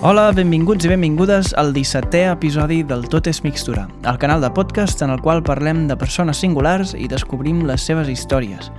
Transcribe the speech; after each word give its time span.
Hola, 0.00 0.28
benvinguts 0.30 0.86
i 0.86 0.90
benvingudes 0.92 1.48
al 1.58 1.72
17è 1.74 2.28
episodi 2.30 2.84
del 2.86 3.08
Tot 3.10 3.26
és 3.26 3.40
Mixtura, 3.42 3.88
el 4.06 4.18
canal 4.22 4.38
de 4.38 4.50
podcast 4.54 5.02
en 5.02 5.10
el 5.10 5.18
qual 5.18 5.42
parlem 5.42 5.88
de 5.88 5.96
persones 5.98 6.38
singulars 6.38 6.92
i 6.94 7.08
descobrim 7.10 7.64
les 7.66 7.82
seves 7.82 8.06
històries. 8.06 8.70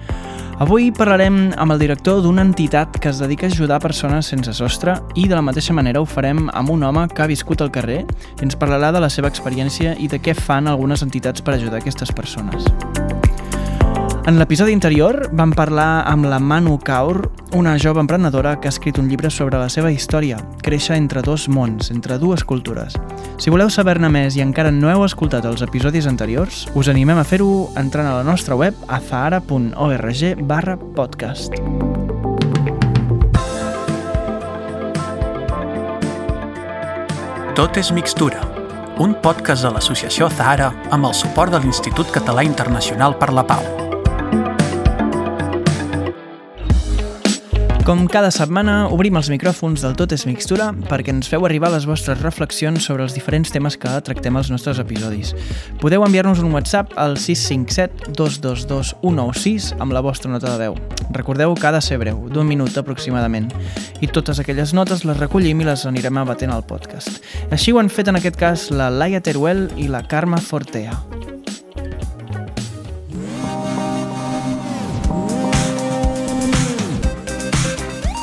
Avui 0.64 0.94
parlarem 0.96 1.50
amb 1.60 1.76
el 1.76 1.84
director 1.84 2.22
d'una 2.24 2.46
entitat 2.48 2.96
que 3.04 3.12
es 3.12 3.20
dedica 3.20 3.50
a 3.50 3.52
ajudar 3.52 3.82
persones 3.84 4.32
sense 4.32 4.56
sostre 4.56 4.96
i 5.20 5.28
de 5.28 5.36
la 5.36 5.44
mateixa 5.44 5.76
manera 5.76 6.00
ho 6.00 6.08
farem 6.08 6.48
amb 6.54 6.72
un 6.72 6.88
home 6.88 7.04
que 7.12 7.26
ha 7.26 7.28
viscut 7.28 7.60
al 7.60 7.72
carrer 7.76 8.06
i 8.06 8.48
ens 8.48 8.56
parlarà 8.56 8.94
de 8.96 9.04
la 9.04 9.12
seva 9.12 9.28
experiència 9.28 9.98
i 10.00 10.08
de 10.08 10.24
què 10.24 10.38
fan 10.40 10.72
algunes 10.72 11.04
entitats 11.04 11.44
per 11.44 11.58
ajudar 11.58 11.84
aquestes 11.84 12.16
persones. 12.16 12.72
En 14.30 14.38
l'episodi 14.38 14.76
anterior 14.78 15.16
vam 15.34 15.50
parlar 15.58 16.04
amb 16.06 16.28
la 16.30 16.38
Manu 16.38 16.76
Kaur, 16.86 17.32
una 17.58 17.72
jove 17.82 17.98
emprenedora 17.98 18.52
que 18.62 18.68
ha 18.68 18.74
escrit 18.76 19.00
un 19.02 19.08
llibre 19.10 19.32
sobre 19.34 19.58
la 19.58 19.72
seva 19.74 19.90
història, 19.90 20.38
créixer 20.62 21.00
entre 21.02 21.24
dos 21.26 21.48
mons, 21.50 21.90
entre 21.90 22.20
dues 22.22 22.44
cultures. 22.46 22.94
Si 23.42 23.50
voleu 23.50 23.72
saber-ne 23.74 24.06
més 24.14 24.38
i 24.38 24.46
encara 24.46 24.70
no 24.70 24.92
heu 24.92 25.02
escoltat 25.08 25.50
els 25.50 25.66
episodis 25.66 26.06
anteriors, 26.06 26.68
us 26.78 26.92
animem 26.94 27.18
a 27.18 27.26
fer-ho 27.26 27.72
entrant 27.82 28.06
a 28.06 28.20
la 28.20 28.28
nostra 28.28 28.54
web 28.54 28.78
azahara.org 28.86 30.46
barra 30.46 30.78
podcast. 30.78 31.58
Tot 37.58 37.82
és 37.82 37.90
mixtura, 37.98 38.46
un 39.02 39.18
podcast 39.26 39.66
de 39.66 39.74
l'associació 39.74 40.30
Zahara 40.30 40.70
amb 40.94 41.10
el 41.10 41.18
suport 41.18 41.50
de 41.50 41.66
l'Institut 41.66 42.14
Català 42.14 42.46
Internacional 42.46 43.18
per 43.18 43.34
la 43.34 43.50
Pau. 43.50 43.89
Com 47.90 48.04
cada 48.06 48.30
setmana, 48.30 48.84
obrim 48.94 49.16
els 49.18 49.32
micròfons 49.34 49.82
del 49.82 49.96
Tot 49.98 50.12
és 50.14 50.28
Mixtura 50.30 50.68
perquè 50.92 51.10
ens 51.10 51.26
feu 51.32 51.42
arribar 51.48 51.72
les 51.74 51.88
vostres 51.90 52.20
reflexions 52.22 52.86
sobre 52.86 53.02
els 53.02 53.16
diferents 53.18 53.50
temes 53.50 53.80
que 53.82 53.96
tractem 54.06 54.38
als 54.38 54.52
nostres 54.54 54.78
episodis. 54.78 55.32
Podeu 55.82 56.06
enviar-nos 56.06 56.44
un 56.46 56.54
WhatsApp 56.54 56.94
al 57.02 57.18
657 57.18 58.14
222 58.14 58.94
196 59.02 59.72
amb 59.82 59.98
la 59.98 60.06
vostra 60.06 60.30
nota 60.30 60.54
de 60.54 60.68
veu. 60.68 60.78
Recordeu 61.18 61.58
que 61.58 61.66
ha 61.66 61.74
de 61.74 61.82
ser 61.82 61.98
breu, 61.98 62.28
d'un 62.30 62.46
minut 62.46 62.78
aproximadament. 62.78 63.50
I 64.06 64.14
totes 64.14 64.38
aquelles 64.38 64.76
notes 64.78 65.02
les 65.02 65.18
recollim 65.18 65.66
i 65.66 65.72
les 65.72 65.88
anirem 65.90 66.22
abatent 66.22 66.54
al 66.54 66.68
podcast. 66.70 67.24
Així 67.50 67.74
ho 67.74 67.82
han 67.82 67.90
fet 67.90 68.14
en 68.14 68.22
aquest 68.22 68.38
cas 68.38 68.70
la 68.70 68.92
Laia 68.94 69.26
Teruel 69.26 69.66
i 69.82 69.90
la 69.90 70.06
Carme 70.06 70.38
Fortea. 70.38 70.94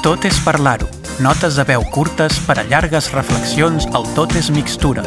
Tot 0.07 0.23
és 0.23 0.37
parlar-ho. 0.39 0.87
Notes 1.19 1.57
de 1.59 1.65
veu 1.67 1.83
curtes 1.91 2.37
per 2.47 2.55
a 2.61 2.65
llargues 2.71 3.09
reflexions 3.11 3.89
al 3.91 4.05
Tot 4.15 4.37
és 4.39 4.53
mixtura. 4.55 5.03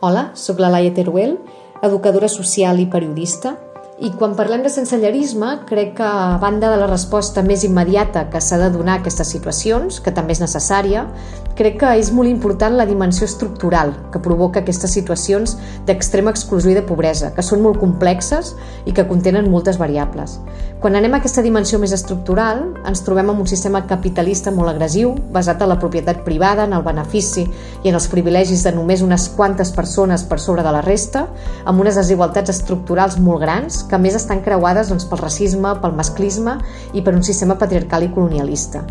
Hola, 0.00 0.30
sóc 0.32 0.56
la 0.64 0.72
Laia 0.72 0.94
Teruel, 0.96 1.36
educadora 1.84 2.32
social 2.32 2.80
i 2.80 2.88
periodista, 2.88 3.52
i 4.02 4.10
quan 4.18 4.32
parlem 4.34 4.64
de 4.64 4.70
sensellarisme, 4.74 5.52
crec 5.68 5.92
que 6.00 6.02
a 6.02 6.38
banda 6.42 6.66
de 6.72 6.80
la 6.80 6.88
resposta 6.90 7.44
més 7.46 7.62
immediata 7.62 8.24
que 8.30 8.40
s'ha 8.42 8.58
de 8.58 8.70
donar 8.74 8.96
a 8.96 9.00
aquestes 9.02 9.30
situacions, 9.30 10.00
que 10.02 10.10
també 10.10 10.34
és 10.34 10.40
necessària, 10.42 11.04
crec 11.54 11.78
que 11.78 11.92
és 12.00 12.10
molt 12.10 12.26
important 12.26 12.74
la 12.74 12.88
dimensió 12.90 13.28
estructural 13.28 13.92
que 14.10 14.18
provoca 14.24 14.64
aquestes 14.64 14.96
situacions 14.98 15.54
d'extrema 15.86 16.34
exclusió 16.34 16.72
i 16.72 16.74
de 16.74 16.82
pobresa, 16.82 17.30
que 17.36 17.46
són 17.46 17.62
molt 17.62 17.78
complexes 17.78 18.56
i 18.84 18.96
que 18.96 19.06
contenen 19.06 19.50
moltes 19.50 19.78
variables. 19.78 20.40
Quan 20.82 20.98
anem 20.98 21.14
a 21.14 21.18
aquesta 21.22 21.40
dimensió 21.40 21.78
més 21.80 21.94
estructural, 21.96 22.58
ens 22.84 23.00
trobem 23.06 23.30
amb 23.32 23.40
un 23.40 23.48
sistema 23.48 23.80
capitalista 23.88 24.52
molt 24.52 24.74
agressiu, 24.74 25.14
basat 25.32 25.62
en 25.64 25.70
la 25.70 25.78
propietat 25.80 26.20
privada, 26.26 26.66
en 26.68 26.74
el 26.76 26.84
benefici 26.84 27.46
i 27.46 27.88
en 27.88 27.96
els 27.96 28.08
privilegis 28.12 28.66
de 28.66 28.74
només 28.76 29.04
unes 29.06 29.30
quantes 29.36 29.72
persones 29.72 30.26
per 30.28 30.38
sobre 30.42 30.66
de 30.66 30.74
la 30.76 30.82
resta, 30.84 31.24
amb 31.64 31.80
unes 31.80 31.96
desigualtats 31.96 32.52
estructurals 32.52 33.16
molt 33.16 33.40
grans, 33.46 33.80
que 33.88 34.00
més 34.02 34.18
estan 34.18 34.44
creuades 34.44 34.92
doncs, 34.92 35.08
pel 35.08 35.22
racisme, 35.24 35.72
pel 35.80 35.96
masclisme 35.96 36.58
i 36.92 37.00
per 37.00 37.16
un 37.16 37.24
sistema 37.24 37.56
patriarcal 37.56 38.04
i 38.04 38.12
colonialista. 38.12 38.84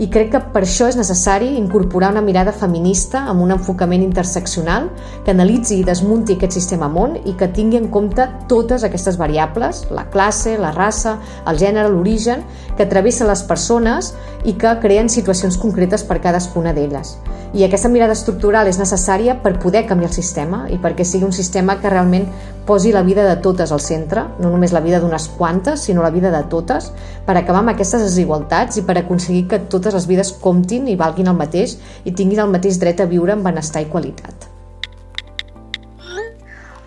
I 0.00 0.06
crec 0.08 0.30
que 0.32 0.38
per 0.54 0.62
això 0.64 0.86
és 0.88 0.96
necessari 0.96 1.50
incorporar 1.58 2.08
una 2.14 2.22
mirada 2.24 2.54
feminista 2.56 3.20
amb 3.28 3.42
un 3.44 3.50
enfocament 3.52 4.00
interseccional 4.00 4.86
que 5.26 5.34
analitzi 5.34 5.76
i 5.76 5.84
desmunti 5.84 6.38
aquest 6.38 6.56
sistema 6.56 6.88
món 6.88 7.18
i 7.28 7.34
que 7.36 7.50
tingui 7.52 7.76
en 7.76 7.90
compte 7.92 8.24
totes 8.48 8.86
aquestes 8.86 9.18
variables, 9.20 9.82
la 9.92 10.06
classe, 10.08 10.54
la 10.56 10.70
raça, 10.72 11.18
el 11.44 11.60
gènere, 11.60 11.92
l'origen, 11.92 12.46
que 12.78 12.88
travessen 12.88 13.28
les 13.28 13.44
persones 13.44 14.14
i 14.48 14.56
que 14.56 14.72
creen 14.80 15.12
situacions 15.12 15.60
concretes 15.60 16.06
per 16.08 16.22
cadascuna 16.24 16.72
d'elles. 16.72 17.18
I 17.52 17.64
aquesta 17.66 17.90
mirada 17.90 18.14
estructural 18.14 18.68
és 18.70 18.78
necessària 18.78 19.34
per 19.42 19.58
poder 19.58 19.82
canviar 19.84 20.08
el 20.08 20.14
sistema 20.14 20.62
i 20.70 20.78
perquè 20.78 21.02
sigui 21.04 21.26
un 21.26 21.34
sistema 21.34 21.80
que 21.82 21.90
realment 21.90 22.28
posi 22.64 22.92
la 22.94 23.02
vida 23.02 23.24
de 23.26 23.34
totes 23.42 23.72
al 23.74 23.80
centre, 23.82 24.22
no 24.38 24.52
només 24.52 24.70
la 24.70 24.80
vida 24.84 25.00
d'unes 25.02 25.26
quantes, 25.34 25.80
sinó 25.88 26.04
la 26.04 26.12
vida 26.14 26.30
de 26.30 26.44
totes, 26.52 26.92
per 27.26 27.34
acabar 27.36 27.64
amb 27.64 27.72
aquestes 27.72 28.04
desigualtats 28.06 28.78
i 28.78 28.84
per 28.86 29.00
aconseguir 29.00 29.48
que 29.50 29.58
totes 29.72 29.89
les 29.96 30.06
vides 30.10 30.32
comptin 30.44 30.88
i 30.88 30.96
valguin 31.00 31.30
el 31.32 31.38
mateix 31.38 31.76
i 32.04 32.12
tinguin 32.12 32.44
el 32.46 32.54
mateix 32.54 32.78
dret 32.80 33.00
a 33.00 33.08
viure 33.10 33.36
amb 33.36 33.46
benestar 33.46 33.84
i 33.84 33.90
qualitat. 33.92 34.50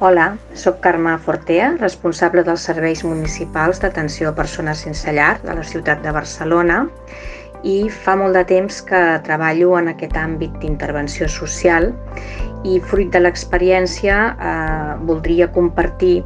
Hola, 0.04 0.34
sóc 0.60 0.82
Carme 0.84 1.14
Fortea, 1.24 1.78
responsable 1.80 2.44
dels 2.44 2.66
serveis 2.68 3.06
municipals 3.08 3.80
d'atenció 3.80 4.34
a 4.34 4.36
persones 4.36 4.82
sense 4.84 5.14
llar 5.16 5.38
de 5.46 5.54
la 5.56 5.64
ciutat 5.64 6.02
de 6.04 6.12
Barcelona 6.12 6.82
i 7.64 7.88
fa 7.88 8.18
molt 8.20 8.36
de 8.36 8.44
temps 8.50 8.82
que 8.84 9.00
treballo 9.24 9.78
en 9.80 9.88
aquest 9.94 10.18
àmbit 10.20 10.58
d'intervenció 10.60 11.30
social 11.32 11.94
i 12.68 12.82
fruit 12.92 13.14
de 13.16 13.22
l'experiència 13.24 14.18
eh, 14.34 14.92
voldria 15.08 15.48
compartir 15.56 16.18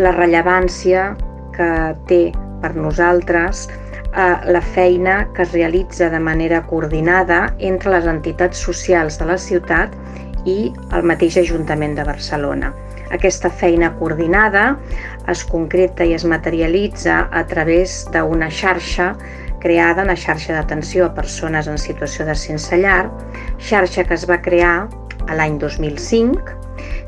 la 0.00 0.14
rellevància 0.16 1.10
que 1.52 1.68
té 2.08 2.22
per 2.62 2.72
nosaltres 2.78 3.66
la 4.12 4.60
feina 4.60 5.28
que 5.34 5.42
es 5.42 5.52
realitza 5.52 6.10
de 6.10 6.20
manera 6.20 6.62
coordinada 6.66 7.54
entre 7.58 7.92
les 7.94 8.06
entitats 8.06 8.58
socials 8.58 9.18
de 9.18 9.28
la 9.30 9.38
ciutat 9.38 9.94
i 10.44 10.72
el 10.92 11.06
mateix 11.08 11.38
Ajuntament 11.40 11.94
de 11.96 12.04
Barcelona. 12.04 12.72
Aquesta 13.12 13.50
feina 13.50 13.92
coordinada 13.98 14.76
es 15.28 15.44
concreta 15.44 16.04
i 16.04 16.12
es 16.16 16.24
materialitza 16.24 17.28
a 17.30 17.44
través 17.46 18.02
d'una 18.12 18.50
xarxa 18.50 19.12
creada, 19.62 20.02
una 20.02 20.16
xarxa 20.16 20.56
d'atenció 20.56 21.06
a 21.06 21.14
persones 21.14 21.68
en 21.70 21.78
situació 21.78 22.26
de 22.26 22.34
sense 22.34 22.76
llar, 22.76 23.06
xarxa 23.58 24.04
que 24.04 24.18
es 24.18 24.26
va 24.28 24.40
crear 24.42 24.88
a 25.28 25.38
l'any 25.38 25.56
2005, 25.62 26.58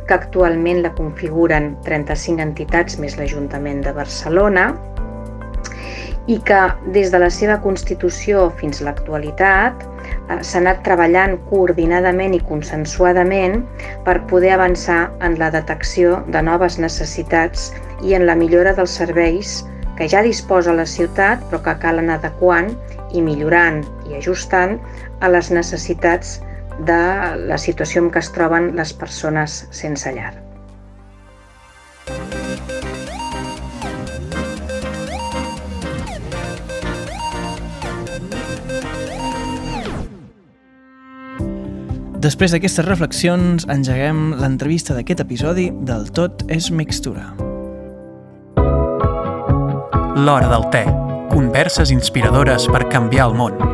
que 0.06 0.14
actualment 0.14 0.84
la 0.84 0.94
configuren 0.94 1.74
35 1.84 2.40
entitats 2.44 3.00
més 3.02 3.18
l'Ajuntament 3.18 3.82
de 3.82 3.92
Barcelona 3.96 4.68
i 6.26 6.38
que 6.48 6.60
des 6.94 7.10
de 7.12 7.20
la 7.20 7.30
seva 7.30 7.58
constitució 7.60 8.48
fins 8.60 8.80
a 8.80 8.88
l'actualitat 8.88 9.82
Eh, 10.04 10.40
s'ha 10.40 10.60
anat 10.60 10.80
treballant 10.86 11.36
coordinadament 11.50 12.34
i 12.36 12.42
consensuadament 12.48 13.58
per 14.06 14.16
poder 14.30 14.54
avançar 14.56 15.00
en 15.28 15.36
la 15.40 15.50
detecció 15.54 16.20
de 16.36 16.42
noves 16.48 16.78
necessitats 16.80 17.70
i 18.02 18.16
en 18.18 18.26
la 18.28 18.36
millora 18.40 18.74
dels 18.78 18.96
serveis 19.00 19.58
que 19.98 20.08
ja 20.10 20.24
disposa 20.26 20.74
la 20.76 20.88
ciutat 20.94 21.44
però 21.50 21.60
que 21.66 21.76
calen 21.84 22.10
adequant 22.16 22.72
i 23.12 23.22
millorant 23.22 23.84
i 24.08 24.18
ajustant 24.20 24.78
a 25.20 25.30
les 25.30 25.52
necessitats 25.54 26.40
de 26.88 27.02
la 27.52 27.60
situació 27.68 28.02
en 28.02 28.10
què 28.10 28.24
es 28.24 28.32
troben 28.34 28.72
les 28.80 28.96
persones 29.04 29.62
sense 29.70 30.10
llar. 30.16 30.43
Després 42.24 42.54
d'aquestes 42.54 42.86
reflexions, 42.86 43.66
engeguem 43.68 44.30
l'entrevista 44.40 44.94
d'aquest 44.96 45.20
episodi 45.26 45.66
del 45.84 46.06
Tot 46.16 46.46
és 46.48 46.70
Mixtura. 46.72 47.26
L'hora 50.16 50.48
del 50.48 50.64
te. 50.72 50.86
Converses 51.34 51.92
inspiradores 51.92 52.64
per 52.72 52.86
canviar 52.88 53.28
el 53.28 53.36
món. 53.36 53.73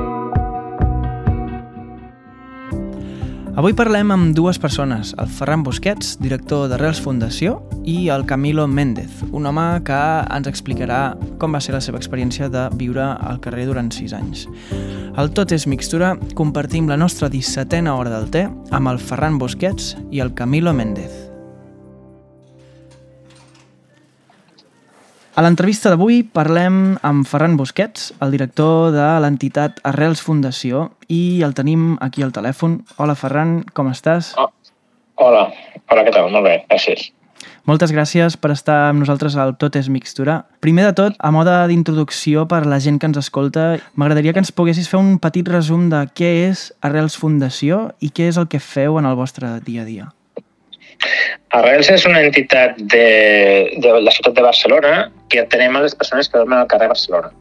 Avui 3.60 3.74
parlem 3.76 4.08
amb 4.08 4.30
dues 4.32 4.56
persones, 4.56 5.10
el 5.20 5.28
Ferran 5.36 5.60
Busquets, 5.60 6.14
director 6.16 6.62
d'Arrels 6.70 7.02
Fundació, 7.04 7.58
i 7.84 8.06
el 8.08 8.24
Camilo 8.24 8.64
Méndez, 8.64 9.18
un 9.36 9.50
home 9.50 9.66
que 9.84 9.98
ens 10.32 10.48
explicarà 10.48 11.02
com 11.36 11.52
va 11.52 11.60
ser 11.60 11.76
la 11.76 11.82
seva 11.84 12.00
experiència 12.00 12.48
de 12.48 12.64
viure 12.80 13.04
al 13.04 13.44
carrer 13.44 13.68
durant 13.68 13.92
sis 13.92 14.16
anys. 14.16 14.46
El 15.12 15.34
Tot 15.36 15.52
és 15.52 15.68
Mixtura 15.68 16.14
compartim 16.40 16.88
la 16.88 16.96
nostra 16.96 17.28
17a 17.28 17.98
hora 17.98 18.16
del 18.16 18.30
té 18.32 18.46
amb 18.48 18.94
el 18.94 19.02
Ferran 19.10 19.36
Busquets 19.36 19.92
i 20.08 20.24
el 20.24 20.32
Camilo 20.32 20.72
Méndez. 20.72 21.19
A 25.38 25.44
l'entrevista 25.46 25.92
d'avui 25.92 26.24
parlem 26.26 26.96
amb 27.06 27.26
Ferran 27.28 27.52
Busquets, 27.54 28.08
el 28.18 28.32
director 28.34 28.90
de 28.90 29.04
l'entitat 29.22 29.78
Arrels 29.86 30.18
Fundació, 30.26 30.88
i 31.06 31.44
el 31.46 31.54
tenim 31.54 31.92
aquí 32.02 32.24
al 32.26 32.34
telèfon. 32.34 32.80
Hola, 32.98 33.14
Ferran, 33.14 33.60
com 33.72 33.92
estàs? 33.92 34.32
Oh, 34.42 34.48
hola, 35.22 35.46
hola, 35.86 36.02
què 36.02 36.16
tal? 36.18 36.32
Molt 36.34 36.48
bé, 36.48 36.56
gràcies. 36.66 37.12
Moltes 37.70 37.94
gràcies 37.94 38.34
per 38.42 38.50
estar 38.56 38.88
amb 38.88 39.04
nosaltres 39.04 39.38
al 39.38 39.54
Tot 39.54 39.78
és 39.78 39.86
Mixtura. 39.92 40.40
Primer 40.64 40.88
de 40.88 40.94
tot, 40.98 41.14
a 41.14 41.30
moda 41.30 41.60
d'introducció 41.70 42.48
per 42.50 42.64
la 42.66 42.82
gent 42.82 42.98
que 42.98 43.06
ens 43.06 43.22
escolta, 43.22 43.76
m'agradaria 43.94 44.34
que 44.34 44.42
ens 44.42 44.50
poguessis 44.50 44.90
fer 44.90 44.98
un 44.98 45.20
petit 45.22 45.46
resum 45.46 45.86
de 45.94 46.08
què 46.10 46.34
és 46.50 46.72
Arrels 46.82 47.14
Fundació 47.14 47.92
i 48.02 48.10
què 48.10 48.26
és 48.32 48.40
el 48.40 48.50
que 48.50 48.58
feu 48.58 48.98
en 48.98 49.06
el 49.06 49.14
vostre 49.14 49.60
dia 49.62 49.86
a 49.86 49.92
dia. 49.94 50.10
Arrels 51.56 51.90
és 51.92 52.06
una 52.08 52.22
entitat 52.22 52.78
de, 52.92 53.06
de 53.82 53.96
la 54.00 54.14
ciutat 54.14 54.36
de 54.36 54.44
Barcelona 54.46 54.94
que 55.32 55.42
atenem 55.42 55.76
a 55.76 55.84
les 55.84 55.96
persones 55.98 56.28
que 56.28 56.38
dormen 56.38 56.60
al 56.60 56.70
carrer 56.70 56.90
Barcelona. 56.92 57.32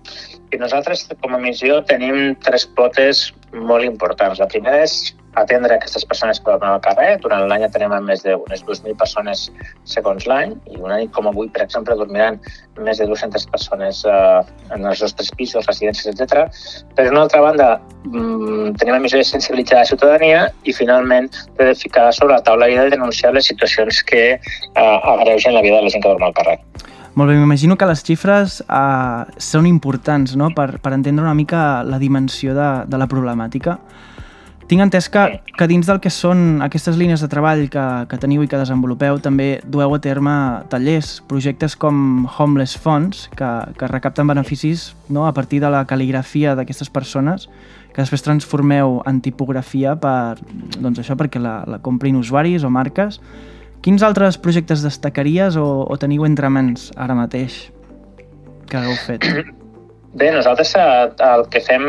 I 0.50 0.58
nosaltres, 0.58 1.06
com 1.22 1.36
a 1.36 1.42
missió, 1.42 1.82
tenim 1.86 2.34
tres 2.46 2.66
potes 2.78 3.28
molt 3.54 3.86
importants. 3.86 4.42
La 4.42 4.50
primera 4.50 4.82
és 4.86 5.14
atendre 5.42 5.76
aquestes 5.76 6.06
persones 6.06 6.40
que 6.40 6.52
dormen 6.52 6.76
al 6.76 6.82
carrer. 6.86 7.18
Durant 7.24 7.46
l'any 7.50 7.66
atenem 7.66 7.94
a 7.96 8.00
més 8.04 8.24
d'unes 8.26 8.64
2.000 8.68 8.98
persones 9.00 9.48
segons 9.90 10.28
l'any 10.30 10.56
i 10.72 10.80
un 10.80 10.94
any 10.96 11.08
com 11.16 11.30
avui, 11.32 11.50
per 11.56 11.64
exemple, 11.66 11.98
dormiran 12.00 12.40
més 12.80 13.02
de 13.02 13.08
200 13.10 13.48
persones 13.54 14.04
eh, 14.08 14.42
en 14.76 14.86
els 14.86 15.04
nostres 15.06 15.32
pisos, 15.40 15.68
residències, 15.68 16.12
etc. 16.14 16.48
Per 16.96 17.08
una 17.12 17.26
altra 17.26 17.42
banda, 17.46 17.70
mmm, 18.06 18.76
tenim 18.80 18.96
la 18.98 19.02
missió 19.04 19.20
de 19.22 19.28
sensibilitzar 19.28 19.82
la 19.82 19.90
ciutadania 19.90 20.46
i 20.64 20.76
finalment 20.76 21.32
de 21.60 21.74
ficar 21.76 22.10
sobre 22.16 22.38
la 22.38 22.44
taula 22.46 22.70
i 22.70 22.78
de 22.80 22.90
denunciar 22.96 23.34
les 23.36 23.50
situacions 23.52 24.04
que 24.04 24.24
eh, 24.36 24.80
agreugen 24.80 25.56
la 25.56 25.66
vida 25.66 25.80
de 25.80 25.88
la 25.88 25.96
gent 25.96 26.04
que 26.04 26.14
dorm 26.14 26.30
al 26.30 26.38
carrer. 26.38 26.60
Molt 27.20 27.32
bé, 27.32 27.36
m'imagino 27.36 27.76
que 27.76 27.88
les 27.90 28.04
xifres 28.06 28.62
eh, 28.64 29.40
són 29.44 29.66
importants 29.68 30.38
no? 30.40 30.52
per, 30.56 30.78
per 30.80 30.94
entendre 30.96 31.26
una 31.26 31.36
mica 31.36 31.82
la 31.84 32.00
dimensió 32.00 32.54
de, 32.56 32.70
de 32.88 33.02
la 33.02 33.10
problemàtica. 33.12 33.80
Tinc 34.70 34.84
entès 34.84 35.08
que, 35.10 35.22
que 35.58 35.66
dins 35.66 35.88
del 35.90 35.98
que 35.98 36.12
són 36.14 36.60
aquestes 36.62 36.94
línies 37.00 37.24
de 37.24 37.28
treball 37.32 37.64
que, 37.74 37.86
que 38.06 38.18
teniu 38.22 38.44
i 38.46 38.50
que 38.50 38.58
desenvolupeu 38.60 39.18
també 39.18 39.48
dueu 39.66 39.96
a 39.96 40.00
terme 40.04 40.34
tallers, 40.70 41.16
projectes 41.26 41.74
com 41.74 42.28
Homeless 42.30 42.76
Funds, 42.78 43.24
que, 43.34 43.50
que 43.80 43.90
recapten 43.90 44.30
beneficis 44.30 44.92
no, 45.10 45.26
a 45.26 45.34
partir 45.34 45.64
de 45.64 45.72
la 45.74 45.82
cal·ligrafia 45.90 46.54
d'aquestes 46.54 46.94
persones, 46.94 47.48
que 47.90 48.04
després 48.04 48.22
transformeu 48.22 49.00
en 49.10 49.24
tipografia 49.26 49.96
per, 49.98 50.38
doncs 50.78 51.02
això, 51.02 51.18
perquè 51.18 51.42
la, 51.42 51.64
la 51.66 51.80
comprin 51.82 52.20
usuaris 52.20 52.62
o 52.62 52.70
marques. 52.70 53.18
Quins 53.82 54.06
altres 54.06 54.38
projectes 54.38 54.86
destacaries 54.86 55.58
o, 55.58 55.66
o 55.82 55.98
teniu 55.98 56.30
entre 56.30 56.54
mans 56.54 56.92
ara 56.94 57.18
mateix 57.18 57.72
que 58.70 58.78
hagueu 58.78 59.02
fet? 59.08 59.26
Bé, 60.14 60.32
nosaltres 60.34 60.72
eh, 60.76 61.10
el 61.22 61.44
que 61.54 61.60
fem, 61.62 61.84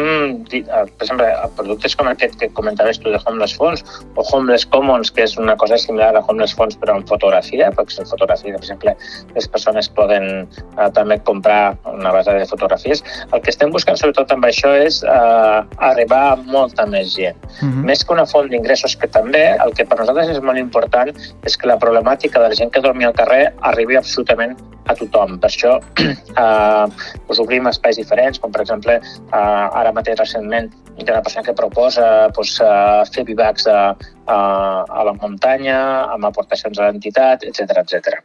eh, 0.52 0.60
per 0.68 1.06
exemple, 1.06 1.26
productes 1.56 1.94
com 1.96 2.08
aquest 2.10 2.34
que 2.40 2.50
comentaves 2.52 2.98
tu 3.00 3.08
de 3.08 3.20
Homeless 3.24 3.54
Fonts 3.56 3.84
o 4.14 4.24
Homeless 4.36 4.66
Commons, 4.68 5.08
que 5.16 5.24
és 5.24 5.38
una 5.40 5.56
cosa 5.56 5.78
similar 5.80 6.10
a 6.12 6.20
Homeless 6.20 6.52
Fonts 6.58 6.76
però 6.82 6.98
en 7.00 7.06
fotografia, 7.08 7.70
perquè 7.72 8.02
en 8.02 8.10
fotografia, 8.10 8.52
per 8.52 8.60
exemple, 8.60 8.94
les 9.36 9.48
persones 9.48 9.88
poden 9.96 10.26
eh, 10.44 10.88
també 10.96 11.16
comprar 11.24 11.78
una 11.94 12.12
base 12.12 12.34
de 12.36 12.44
fotografies. 12.50 13.00
El 13.32 13.40
que 13.40 13.54
estem 13.54 13.72
buscant 13.72 13.96
sobretot 13.96 14.36
amb 14.36 14.44
això 14.50 14.74
és 14.76 15.00
eh, 15.00 15.60
arribar 15.90 16.20
a 16.34 16.36
molta 16.44 16.84
més 16.86 17.14
gent. 17.16 17.40
Uh 17.62 17.70
-huh. 17.70 17.86
Més 17.88 18.04
que 18.04 18.12
una 18.12 18.26
font 18.26 18.50
d'ingressos 18.50 18.96
que 18.96 19.08
també, 19.08 19.56
el 19.64 19.72
que 19.72 19.86
per 19.86 19.98
nosaltres 19.98 20.28
és 20.28 20.42
molt 20.42 20.58
important 20.58 21.08
és 21.44 21.56
que 21.56 21.66
la 21.66 21.78
problemàtica 21.78 22.38
de 22.38 22.48
la 22.48 22.54
gent 22.54 22.70
que 22.70 22.80
dormi 22.80 23.04
al 23.04 23.14
carrer 23.14 23.54
arribi 23.60 23.96
absolutament 23.96 24.56
a 24.90 24.96
tothom. 24.98 25.38
Per 25.40 25.50
això 25.50 25.76
eh, 26.44 26.86
us 27.30 27.42
obrim 27.42 27.68
espais 27.70 27.98
diferents, 28.00 28.40
com 28.42 28.52
per 28.52 28.64
exemple 28.64 28.98
eh, 29.00 29.80
ara 29.82 29.94
mateix 29.96 30.18
recentment 30.20 30.70
hi 31.00 31.06
ha 31.06 31.14
una 31.14 31.22
persona 31.24 31.46
que 31.46 31.56
proposa 31.56 32.06
doncs, 32.36 32.58
eh, 32.64 33.04
fer 33.14 33.24
bivacs 33.28 33.68
a, 33.70 33.78
a, 34.26 34.40
a 34.84 35.06
la 35.06 35.14
muntanya 35.16 35.78
amb 36.16 36.28
aportacions 36.28 36.78
a 36.78 36.90
l'entitat, 36.90 37.46
etc 37.48 37.80
etc. 37.84 38.20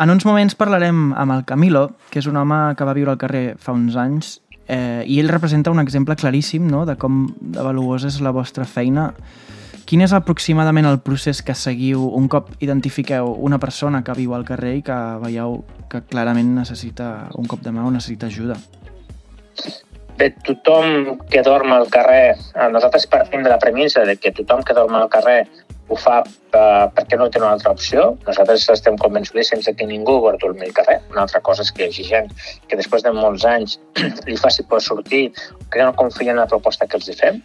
En 0.00 0.12
uns 0.12 0.24
moments 0.24 0.56
parlarem 0.56 1.10
amb 1.18 1.34
el 1.34 1.44
Camilo, 1.48 1.90
que 2.10 2.22
és 2.22 2.28
un 2.30 2.38
home 2.40 2.60
que 2.76 2.86
va 2.88 2.96
viure 2.96 3.12
al 3.12 3.20
carrer 3.20 3.44
fa 3.60 3.74
uns 3.76 3.98
anys 4.00 4.38
eh, 4.70 5.02
i 5.04 5.18
ell 5.20 5.32
representa 5.32 5.72
un 5.74 5.82
exemple 5.82 6.16
claríssim 6.16 6.68
no?, 6.70 6.86
de 6.88 6.96
com 7.00 7.26
de 7.40 7.64
valuosa 7.66 8.08
és 8.08 8.20
la 8.24 8.32
vostra 8.32 8.64
feina 8.64 9.10
Quin 9.90 10.04
és 10.04 10.12
aproximadament 10.14 10.86
el 10.86 11.00
procés 11.02 11.40
que 11.42 11.54
seguiu 11.58 12.04
un 12.14 12.28
cop 12.30 12.52
identifiqueu 12.62 13.32
una 13.48 13.56
persona 13.58 14.04
que 14.06 14.14
viu 14.14 14.36
al 14.36 14.44
carrer 14.46 14.76
i 14.76 14.82
que 14.86 14.98
veieu 15.18 15.56
que 15.90 15.98
clarament 16.12 16.52
necessita 16.54 17.06
un 17.40 17.48
cop 17.50 17.64
de 17.64 17.72
mà 17.74 17.82
o 17.82 17.90
necessita 17.90 18.28
ajuda? 18.30 18.54
Bé, 20.20 20.28
tothom 20.46 21.16
que 21.32 21.42
dorm 21.42 21.72
al 21.74 21.88
carrer, 21.90 22.36
eh, 22.38 22.68
nosaltres 22.70 23.08
partim 23.10 23.42
de 23.42 23.50
la 23.50 23.58
premissa 23.58 24.04
de 24.06 24.14
que 24.14 24.30
tothom 24.36 24.62
que 24.62 24.76
dorm 24.78 24.94
al 24.94 25.08
carrer 25.10 25.40
ho 25.88 25.98
fa 25.98 26.20
eh, 26.22 26.86
perquè 26.94 27.18
no 27.18 27.26
té 27.26 27.42
una 27.42 27.48
altra 27.56 27.72
opció. 27.74 28.04
Nosaltres 28.28 28.68
estem 28.70 28.98
convençudíssims 29.00 29.66
que 29.74 29.88
ningú 29.88 30.20
vol 30.22 30.38
dormir 30.38 30.68
al 30.68 30.76
carrer. 30.76 30.96
Una 31.10 31.24
altra 31.24 31.40
cosa 31.48 31.66
és 31.66 31.72
que 31.74 31.82
hi 31.82 31.88
hagi 31.88 32.06
gent 32.12 32.30
que 32.68 32.78
després 32.78 33.02
de 33.02 33.10
molts 33.16 33.48
anys 33.54 33.80
li 34.30 34.38
faci 34.38 34.62
por 34.70 34.86
sortir, 34.86 35.32
que 35.66 35.82
no 35.82 35.98
confien 35.98 36.36
en 36.36 36.44
la 36.44 36.46
proposta 36.54 36.86
que 36.86 37.00
els 37.02 37.10
hi 37.10 37.18
fem. 37.24 37.42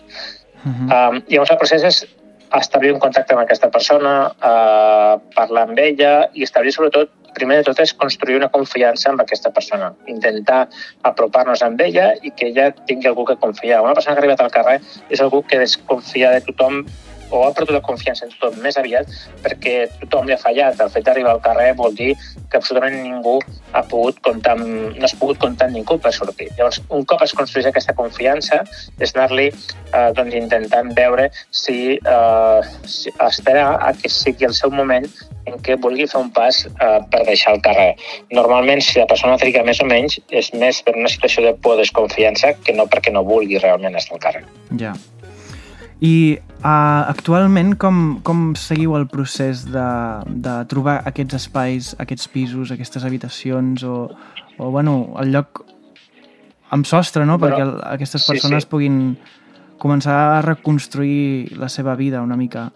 Uh 0.61 0.69
-huh. 0.69 0.85
um, 0.93 1.19
llavors 1.25 1.51
el 1.51 1.57
procés 1.57 1.83
és 1.89 2.05
establir 2.53 2.93
un 2.93 2.99
contacte 2.99 3.33
amb 3.33 3.43
aquesta 3.43 3.69
persona, 3.71 4.15
eh, 4.37 5.13
parlar 5.35 5.67
amb 5.69 5.79
ella 5.79 6.29
i 6.33 6.43
establir 6.43 6.73
sobretot 6.73 7.11
primer 7.35 7.57
de 7.59 7.65
tot 7.67 7.79
és 7.83 7.93
construir 7.93 8.37
una 8.39 8.49
confiança 8.49 9.09
amb 9.11 9.21
aquesta 9.21 9.51
persona, 9.51 9.91
intentar 10.07 10.61
apropar-nos 11.03 11.63
amb 11.65 11.81
ella 11.81 12.13
i 12.23 12.31
que 12.31 12.47
ella 12.51 12.69
tingui 12.87 13.11
algú 13.11 13.25
que 13.25 13.35
confiar. 13.35 13.81
Una 13.83 13.93
persona 13.93 14.15
que 14.15 14.21
ha 14.21 14.23
arribat 14.23 14.45
al 14.45 14.53
carrer 14.55 14.79
és 15.09 15.21
algú 15.21 15.43
que 15.43 15.59
desconfia 15.59 16.31
de 16.31 16.45
tothom 16.47 16.85
o 17.31 17.43
ha 17.45 17.51
perdut 17.55 17.75
la 17.77 17.83
confiança 17.85 18.25
en 18.25 18.33
tothom 18.35 18.61
més 18.63 18.77
aviat 18.79 19.09
perquè 19.43 19.75
tothom 20.01 20.27
li 20.27 20.35
ha 20.35 20.41
fallat. 20.41 20.79
El 20.81 20.91
fet 20.93 21.05
d'arribar 21.07 21.35
al 21.35 21.43
carrer 21.45 21.71
vol 21.77 21.95
dir 21.97 22.13
que 22.49 22.59
absolutament 22.59 22.97
ningú 23.01 23.37
ha 23.73 23.83
pogut 23.91 24.19
comptar 24.25 24.55
amb, 24.57 24.65
no 24.95 25.05
has 25.07 25.15
pogut 25.19 25.39
comptar 25.41 25.69
amb 25.69 25.77
ningú 25.79 25.97
per 26.01 26.13
sortir. 26.15 26.49
Llavors, 26.57 26.81
un 26.89 27.05
cop 27.09 27.23
es 27.25 27.35
construeix 27.37 27.69
aquesta 27.69 27.95
confiança, 27.97 28.61
és 28.99 29.15
anar-li 29.15 29.47
eh, 29.49 30.09
doncs, 30.17 30.35
intentant 30.37 30.91
veure 30.97 31.29
si, 31.51 31.97
eh, 31.97 32.59
si 32.85 33.13
a 33.19 33.93
que 34.01 34.09
sigui 34.11 34.45
el 34.45 34.53
seu 34.53 34.71
moment 34.71 35.07
en 35.45 35.59
què 35.65 35.77
vulgui 35.81 36.07
fer 36.09 36.21
un 36.21 36.31
pas 36.33 36.63
eh, 36.65 36.99
per 37.11 37.23
deixar 37.27 37.55
el 37.55 37.61
carrer. 37.65 37.91
Normalment, 38.33 38.81
si 38.81 38.99
la 38.99 39.07
persona 39.09 39.37
triga 39.41 39.63
més 39.67 39.81
o 39.81 39.89
menys, 39.89 40.17
és 40.29 40.51
més 40.57 40.81
per 40.85 40.95
una 40.97 41.11
situació 41.11 41.45
de 41.45 41.53
por 41.61 41.75
o 41.75 41.81
desconfiança 41.81 42.53
que 42.65 42.73
no 42.73 42.87
perquè 42.89 43.13
no 43.13 43.25
vulgui 43.27 43.61
realment 43.61 43.97
estar 43.99 44.17
al 44.17 44.23
carrer. 44.25 44.45
Ja. 44.81 44.95
I 46.05 46.37
uh, 46.37 47.09
actualment 47.09 47.75
com, 47.81 48.19
com 48.25 48.51
seguiu 48.59 48.93
el 48.97 49.07
procés 49.09 49.63
de, 49.71 49.87
de 50.45 50.55
trobar 50.69 50.99
aquests 51.09 51.39
espais, 51.39 51.93
aquests 52.01 52.29
pisos, 52.33 52.73
aquestes 52.73 53.05
habitacions 53.07 53.85
o, 53.87 54.09
o 54.59 54.69
bueno, 54.73 55.15
el 55.21 55.33
lloc 55.33 55.63
amb 56.75 56.85
sostre, 56.89 57.25
no? 57.25 57.39
Perquè 57.41 57.63
aquestes 57.95 58.25
persones 58.27 58.63
sí, 58.63 58.67
sí. 58.67 58.71
puguin 58.71 58.99
començar 59.81 60.17
a 60.35 60.41
reconstruir 60.45 61.55
la 61.59 61.69
seva 61.69 61.95
vida 61.99 62.23
una 62.25 62.37
mica. 62.37 62.69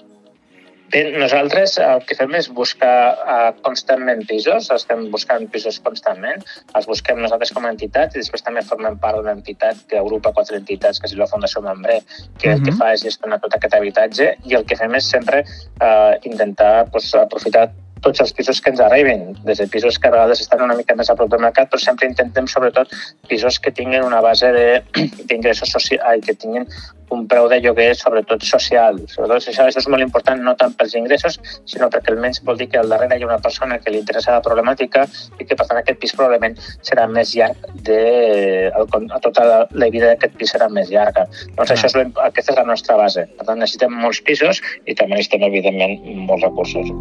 Bé, 0.89 1.03
nosaltres 1.22 1.75
el 1.84 2.01
que 2.10 2.15
fem 2.17 2.31
és 2.39 2.48
buscar 2.58 2.93
uh, 3.13 3.50
constantment 3.65 4.24
pisos, 4.29 4.69
estem 4.74 5.03
buscant 5.13 5.46
pisos 5.53 5.77
constantment, 5.86 6.41
els 6.77 6.88
busquem 6.89 7.22
nosaltres 7.22 7.53
com 7.53 7.67
a 7.67 7.74
entitat 7.75 8.15
i 8.15 8.24
després 8.24 8.46
també 8.46 8.63
formem 8.65 8.98
part 9.03 9.19
d'una 9.19 9.36
entitat 9.38 9.84
que 9.91 10.00
agrupa 10.00 10.34
quatre 10.34 10.58
entitats, 10.58 10.98
que 11.01 11.05
és 11.12 11.13
la 11.19 11.29
Fundació 11.29 11.62
Membré, 11.65 12.00
que 12.41 12.50
uh 12.50 12.53
-huh. 12.53 12.58
el 12.58 12.63
que 12.65 12.77
fa 12.79 12.93
és 12.93 13.05
gestionar 13.05 13.39
tot 13.43 13.53
aquest 13.55 13.75
habitatge 13.75 14.34
i 14.46 14.55
el 14.55 14.65
que 14.65 14.79
fem 14.81 14.96
és 14.96 15.10
sempre 15.10 15.43
uh, 15.43 16.13
intentar 16.24 16.89
pues, 16.91 17.13
aprofitar 17.13 17.69
tots 18.03 18.22
els 18.24 18.34
pisos 18.36 18.62
que 18.62 18.72
ens 18.74 18.82
arriben, 18.84 19.34
des 19.48 19.60
de 19.62 19.68
pisos 19.68 20.00
que 20.00 20.08
a 20.10 20.13
vegades 20.15 20.41
estan 20.46 20.63
una 20.65 20.77
mica 20.77 20.96
més 20.96 21.10
a 21.10 21.15
prop 21.20 21.32
del 21.32 21.44
mercat, 21.44 21.70
però 21.72 21.82
sempre 21.82 22.08
intentem 22.10 22.48
sobretot 22.48 22.94
pisos 23.27 23.60
que 23.60 23.74
tinguin 23.75 24.06
una 24.06 24.22
base 24.22 24.51
d'ingressos 25.29 25.75
socials, 25.75 26.25
que 26.25 26.36
tinguin 26.36 26.68
un 27.10 27.25
preu 27.27 27.48
de 27.50 27.60
lloguer 27.62 27.96
sobretot 27.98 28.44
social. 28.46 29.00
Sobretot 29.10 29.50
això, 29.50 29.65
això 29.65 29.82
és 29.82 29.88
molt 29.91 30.06
important 30.06 30.41
no 30.46 30.56
tant 30.60 30.75
pels 30.77 30.96
ingressos, 31.00 31.39
sinó 31.70 31.89
perquè 31.89 32.13
almenys 32.13 32.44
vol 32.46 32.60
dir 32.60 32.70
que 32.70 32.79
al 32.82 32.91
darrere 32.91 33.18
hi 33.18 33.25
ha 33.25 33.29
una 33.29 33.39
persona 33.41 33.79
que 33.82 33.94
li 33.94 34.01
interessa 34.03 34.36
la 34.38 34.44
problemàtica 34.46 35.06
i 35.39 35.48
que 35.48 35.58
per 35.58 35.68
tant 35.68 35.82
aquest 35.82 36.00
pis 36.01 36.15
probablement 36.18 36.58
serà 36.86 37.08
més 37.10 37.34
llarg 37.38 37.65
de... 37.89 38.70
a 38.70 39.22
tota 39.25 39.48
la, 39.48 39.60
la 39.72 39.89
vida 39.89 40.13
d'aquest 40.13 40.38
pis 40.38 40.53
serà 40.56 40.70
més 40.70 40.94
llarga. 40.94 41.25
Doncs 41.58 41.74
ah. 41.74 41.75
això 41.75 41.89
és, 41.89 42.13
aquesta 42.29 42.53
és 42.53 42.62
la 42.62 42.68
nostra 42.70 43.00
base. 43.01 43.25
Per 43.39 43.50
tant, 43.50 43.60
necessitem 43.60 43.98
molts 44.06 44.22
pisos 44.22 44.62
i 44.86 44.96
també 44.96 45.18
necessitem, 45.18 45.50
evidentment, 45.50 46.00
molts 46.29 46.46
recursos. 46.46 46.94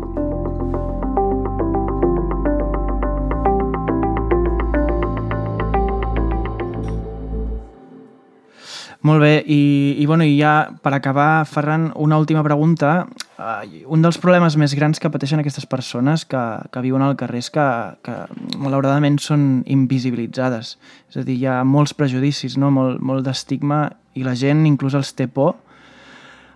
Molt 9.09 9.23
bé, 9.23 9.39
i, 9.49 9.97
i, 10.03 10.05
bueno, 10.05 10.27
i 10.27 10.35
ja 10.37 10.69
per 10.85 10.91
acabar, 10.93 11.47
Ferran, 11.49 11.87
una 11.97 12.19
última 12.21 12.43
pregunta. 12.45 13.07
uh, 13.39 13.63
un 13.87 14.03
dels 14.03 14.19
problemes 14.21 14.57
més 14.61 14.75
grans 14.77 15.01
que 15.01 15.09
pateixen 15.09 15.41
aquestes 15.41 15.65
persones 15.65 16.27
que, 16.29 16.43
que 16.69 16.83
viuen 16.85 17.03
al 17.03 17.17
carrer 17.17 17.41
és 17.41 17.49
que, 17.55 17.65
que 18.05 18.17
malauradament 18.61 19.17
són 19.23 19.63
invisibilitzades. 19.65 20.77
És 21.09 21.17
a 21.17 21.25
dir, 21.25 21.39
hi 21.41 21.47
ha 21.49 21.63
molts 21.65 21.95
prejudicis, 21.97 22.59
no? 22.61 22.69
molt, 22.75 23.01
molt 23.01 23.25
d'estigma 23.25 23.87
i 24.19 24.27
la 24.27 24.37
gent 24.37 24.67
inclús 24.69 24.99
els 24.99 25.15
té 25.17 25.25
por. 25.31 25.55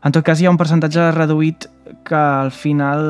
En 0.04 0.12
tot 0.12 0.26
cas, 0.26 0.42
hi 0.42 0.50
ha 0.50 0.52
un 0.52 0.61
percentatge 0.61 1.09
reduït 1.16 1.71
que 2.06 2.14
al 2.14 2.52
final 2.54 3.02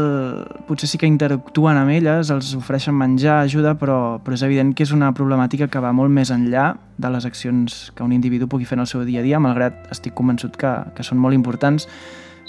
potser 0.69 0.89
sí 0.89 0.99
que 0.99 1.07
interactuen 1.07 1.77
amb 1.77 1.93
elles, 1.93 2.31
els 2.33 2.55
ofereixen 2.57 2.97
menjar, 2.97 3.43
ajuda, 3.43 3.75
però, 3.79 4.19
però 4.25 4.39
és 4.39 4.45
evident 4.47 4.73
que 4.75 4.87
és 4.87 4.95
una 4.97 5.13
problemàtica 5.17 5.69
que 5.69 5.83
va 5.83 5.93
molt 5.93 6.13
més 6.13 6.33
enllà 6.33 6.73
de 6.97 7.13
les 7.13 7.27
accions 7.29 7.93
que 7.97 8.05
un 8.05 8.13
individu 8.17 8.49
pugui 8.49 8.69
fer 8.69 8.79
en 8.79 8.87
el 8.87 8.91
seu 8.91 9.05
dia 9.05 9.21
a 9.21 9.27
dia, 9.27 9.41
malgrat 9.43 9.93
estic 9.93 10.17
convençut 10.17 10.57
que, 10.57 10.73
que 10.97 11.07
són 11.07 11.21
molt 11.21 11.37
importants 11.37 11.89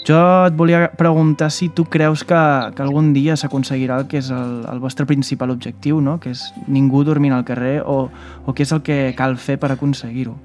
jo 0.04 0.20
et 0.44 0.52
volia 0.52 0.90
preguntar 0.92 1.48
si 1.50 1.70
tu 1.70 1.86
creus 1.88 2.24
que, 2.28 2.40
que 2.76 2.82
algun 2.84 3.14
dia 3.16 3.38
s'aconseguirà 3.40 4.02
el 4.02 4.08
que 4.10 4.18
és 4.20 4.28
el, 4.36 4.58
el 4.68 4.80
vostre 4.82 5.06
principal 5.08 5.54
objectiu, 5.54 6.02
no? 6.04 6.18
que 6.20 6.34
és 6.34 6.42
ningú 6.68 7.06
dormint 7.08 7.32
al 7.32 7.46
carrer, 7.48 7.78
o, 7.80 8.10
o 8.44 8.52
què 8.52 8.66
és 8.66 8.74
el 8.76 8.82
que 8.84 8.98
cal 9.16 9.38
fer 9.40 9.56
per 9.62 9.72
aconseguir-ho? 9.72 10.36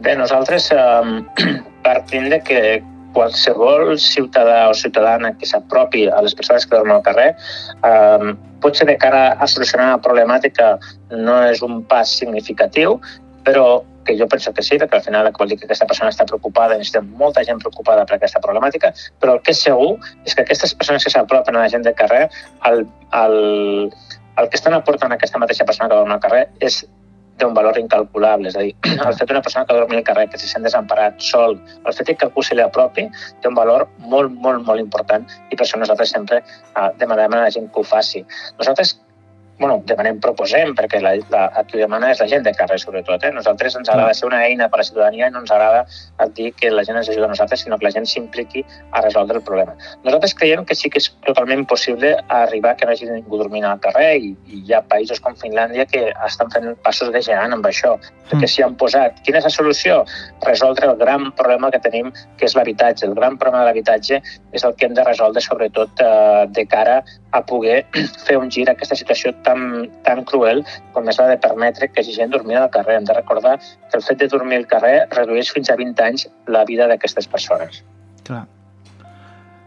Bé, 0.00 0.16
nosaltres 0.16 0.70
eh, 0.76 1.58
partim 1.84 2.30
de 2.32 2.40
que 2.40 2.60
qualsevol 3.16 3.96
ciutadà 4.02 4.66
o 4.68 4.76
ciutadana 4.76 5.32
que 5.40 5.48
s'apropi 5.48 6.06
a 6.12 6.20
les 6.24 6.36
persones 6.36 6.66
que 6.66 6.76
dormen 6.76 6.98
al 6.98 7.04
carrer 7.06 7.30
eh, 7.32 8.34
potser 8.60 8.86
de 8.86 8.96
cara 9.00 9.32
a 9.32 9.46
solucionar 9.48 9.92
una 9.94 10.02
problemàtica 10.04 10.76
no 11.12 11.40
és 11.48 11.62
un 11.64 11.82
pas 11.88 12.12
significatiu, 12.20 12.98
però 13.46 13.84
que 14.06 14.16
jo 14.18 14.28
penso 14.28 14.52
que 14.54 14.62
sí, 14.62 14.78
perquè 14.78 15.00
al 15.00 15.04
final 15.04 15.28
vol 15.36 15.50
dir 15.50 15.58
que 15.58 15.66
aquesta 15.66 15.86
persona 15.86 16.12
està 16.12 16.24
preocupada, 16.28 16.76
necessitem 16.78 17.08
molta 17.20 17.42
gent 17.44 17.58
preocupada 17.62 18.04
per 18.06 18.16
aquesta 18.16 18.42
problemàtica, 18.42 18.92
però 19.22 19.36
el 19.36 19.42
que 19.42 19.54
és 19.54 19.62
segur 19.66 19.96
és 20.24 20.34
que 20.34 20.44
aquestes 20.46 20.74
persones 20.78 21.04
que 21.04 21.12
s'apropen 21.14 21.58
a 21.58 21.64
la 21.64 21.72
gent 21.72 21.86
del 21.86 21.96
carrer, 21.98 22.28
el, 22.70 22.86
el, 23.22 23.36
el 24.38 24.48
que 24.52 24.60
estan 24.60 24.78
aportant 24.78 25.12
a 25.12 25.18
aquesta 25.18 25.42
mateixa 25.42 25.66
persona 25.66 25.90
que 25.90 25.98
dorm 25.98 26.14
al 26.14 26.22
carrer 26.22 26.46
és 26.60 26.84
d'un 27.40 27.54
valor 27.54 27.78
incalculable. 27.78 28.48
És 28.50 28.56
a 28.56 28.64
dir, 28.64 28.74
el 29.06 29.16
fet 29.18 29.28
d'una 29.30 29.42
persona 29.44 29.66
que 29.68 29.78
dormi 29.78 30.00
al 30.00 30.06
carrer, 30.08 30.28
que 30.32 30.40
se 30.40 30.50
sent 30.50 30.66
desemparat, 30.66 31.18
sol, 31.22 31.58
el 31.84 31.96
fet 31.96 32.14
que 32.14 32.28
algú 32.28 32.44
se 32.46 32.56
li 32.56 32.64
apropi, 32.64 33.08
té 33.40 33.50
un 33.50 33.58
valor 33.58 33.86
molt, 34.12 34.32
molt, 34.44 34.64
molt 34.66 34.82
important 34.82 35.26
i 35.50 35.56
per 35.56 35.64
això 35.66 35.80
nosaltres 35.80 36.14
sempre 36.14 36.42
uh, 36.42 36.90
demanem 37.00 37.34
a 37.36 37.44
la 37.46 37.52
gent 37.52 37.68
que 37.72 37.82
ho 37.82 37.86
faci. 37.86 38.24
Nosaltres 38.60 38.96
bueno, 39.58 39.80
demanem, 39.88 40.18
proposem, 40.20 40.74
perquè 40.76 41.00
la, 41.00 41.14
la, 41.32 41.46
a 41.56 41.62
qui 41.64 41.80
demana 41.80 42.10
és 42.12 42.20
la 42.20 42.28
gent 42.28 42.44
de 42.44 42.52
carrer, 42.56 42.76
sobretot. 42.82 43.24
Eh? 43.24 43.32
Nosaltres 43.32 43.76
ens 43.78 43.88
agrada 43.88 44.14
ser 44.14 44.28
una 44.28 44.42
eina 44.44 44.68
per 44.68 44.80
a 44.80 44.82
la 44.82 44.88
ciutadania 44.88 45.30
i 45.30 45.32
no 45.32 45.40
ens 45.44 45.52
agrada 45.54 45.86
dir 46.36 46.50
que 46.58 46.70
la 46.70 46.84
gent 46.84 46.98
ens 47.00 47.08
ajuda 47.08 47.28
a 47.28 47.32
nosaltres, 47.32 47.62
sinó 47.64 47.78
que 47.78 47.86
la 47.88 47.92
gent 47.94 48.08
s'impliqui 48.10 48.64
a 48.92 49.02
resoldre 49.04 49.40
el 49.40 49.44
problema. 49.46 49.76
Nosaltres 50.04 50.34
creiem 50.36 50.64
que 50.68 50.76
sí 50.76 50.90
que 50.92 51.00
és 51.00 51.08
totalment 51.24 51.64
possible 51.70 52.12
arribar 52.28 52.74
que 52.76 52.88
no 52.88 52.92
hagi 52.92 53.08
ningú 53.08 53.40
dormint 53.40 53.64
al 53.64 53.80
carrer 53.80 54.10
i, 54.18 54.34
i 54.52 54.62
hi 54.66 54.76
ha 54.76 54.82
països 54.90 55.22
com 55.24 55.36
Finlàndia 55.40 55.86
que 55.88 56.04
estan 56.26 56.52
fent 56.52 56.74
passos 56.84 57.12
de 57.14 57.22
gegant 57.24 57.56
amb 57.56 57.68
això, 57.70 57.94
perquè 58.28 58.44
mm. 58.44 58.52
s'hi 58.52 58.66
han 58.66 58.76
posat. 58.80 59.22
Quina 59.24 59.40
és 59.40 59.48
la 59.48 59.54
solució? 59.54 60.02
Resoldre 60.44 60.90
el 60.92 61.00
gran 61.00 61.30
problema 61.38 61.72
que 61.72 61.80
tenim, 61.80 62.12
que 62.36 62.48
és 62.48 62.56
l'habitatge. 62.58 63.08
El 63.08 63.16
gran 63.16 63.40
problema 63.40 63.64
de 63.64 63.70
l'habitatge 63.70 64.20
és 64.52 64.64
el 64.64 64.76
que 64.76 64.88
hem 64.88 64.96
de 64.98 65.06
resoldre, 65.06 65.40
sobretot 65.44 66.04
eh, 66.04 66.44
de 66.52 66.66
cara 66.68 67.00
a 67.32 67.42
poder 67.44 67.84
fer 68.26 68.36
un 68.40 68.50
gir 68.52 68.68
a 68.68 68.76
aquesta 68.76 68.98
situació 68.98 69.32
tan, 69.46 69.62
tan 70.06 70.24
cruel 70.28 70.64
com 70.96 71.08
és 71.12 71.20
la 71.22 71.30
de 71.32 71.38
permetre 71.46 71.88
que 71.92 72.04
hi 72.04 72.16
gent 72.18 72.34
dormir 72.34 72.58
al 72.60 72.70
carrer. 72.74 72.98
Hem 73.00 73.08
de 73.08 73.16
recordar 73.18 73.56
que 73.62 73.96
el 74.00 74.04
fet 74.08 74.20
de 74.24 74.30
dormir 74.32 74.60
al 74.60 74.68
carrer 74.72 74.96
redueix 75.14 75.54
fins 75.54 75.70
a 75.70 75.78
20 75.80 76.06
anys 76.10 76.28
la 76.58 76.66
vida 76.68 76.90
d'aquestes 76.90 77.30
persones. 77.30 77.82
Clar. 78.26 78.44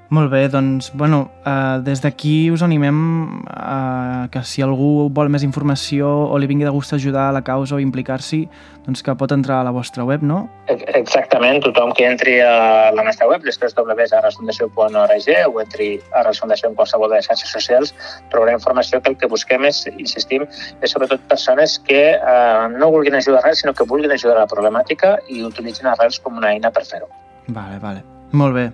Molt 0.10 0.32
bé, 0.32 0.48
doncs, 0.50 0.90
bueno, 0.98 1.30
eh, 1.46 1.78
des 1.86 2.02
d'aquí 2.02 2.50
us 2.50 2.64
animem 2.66 3.44
a 3.46 4.28
que 4.34 4.42
si 4.42 4.64
algú 4.66 5.06
vol 5.14 5.30
més 5.30 5.44
informació 5.46 6.10
o 6.34 6.38
li 6.42 6.48
vingui 6.50 6.66
de 6.66 6.72
gust 6.74 6.94
ajudar 6.98 7.28
a 7.30 7.32
la 7.36 7.44
causa 7.46 7.76
o 7.76 7.80
implicar-s'hi, 7.80 8.50
doncs 8.88 9.04
que 9.06 9.14
pot 9.14 9.32
entrar 9.32 9.60
a 9.62 9.64
la 9.68 9.70
vostra 9.70 10.04
web, 10.04 10.24
no? 10.26 10.50
Exactament, 10.68 11.62
tothom 11.62 11.94
que 11.94 12.08
entri 12.10 12.40
a 12.42 12.90
la 12.96 13.04
nostra 13.06 13.28
web, 13.30 13.46
www.arresfundació.org 13.46 15.30
o 15.46 15.62
entri 15.62 15.90
a 16.10 16.24
Arresfundació 16.24 16.70
en 16.72 16.76
qualsevol 16.80 17.10
de 17.14 17.16
les 17.20 17.28
xarxes 17.30 17.52
socials, 17.54 17.94
trobarà 18.34 18.54
informació 18.58 19.02
que 19.04 19.14
el 19.14 19.18
que 19.22 19.30
busquem 19.30 19.62
és, 19.70 19.86
insistim, 19.94 20.48
és 20.82 20.90
sobretot 20.90 21.22
persones 21.30 21.78
que 21.86 22.18
eh, 22.18 22.66
no 22.80 22.90
vulguin 22.96 23.20
ajudar 23.20 23.44
res, 23.46 23.62
sinó 23.62 23.78
que 23.78 23.86
vulguin 23.86 24.12
ajudar 24.18 24.40
a 24.40 24.48
la 24.48 24.50
problemàtica 24.50 25.20
i 25.30 25.46
utilitzin 25.46 25.86
Arrels 25.94 26.18
com 26.24 26.42
una 26.42 26.50
eina 26.56 26.74
per 26.74 26.82
fer-ho. 26.90 27.06
Vale, 27.46 27.78
vale. 27.78 28.02
Molt 28.34 28.58
bé. 28.58 28.72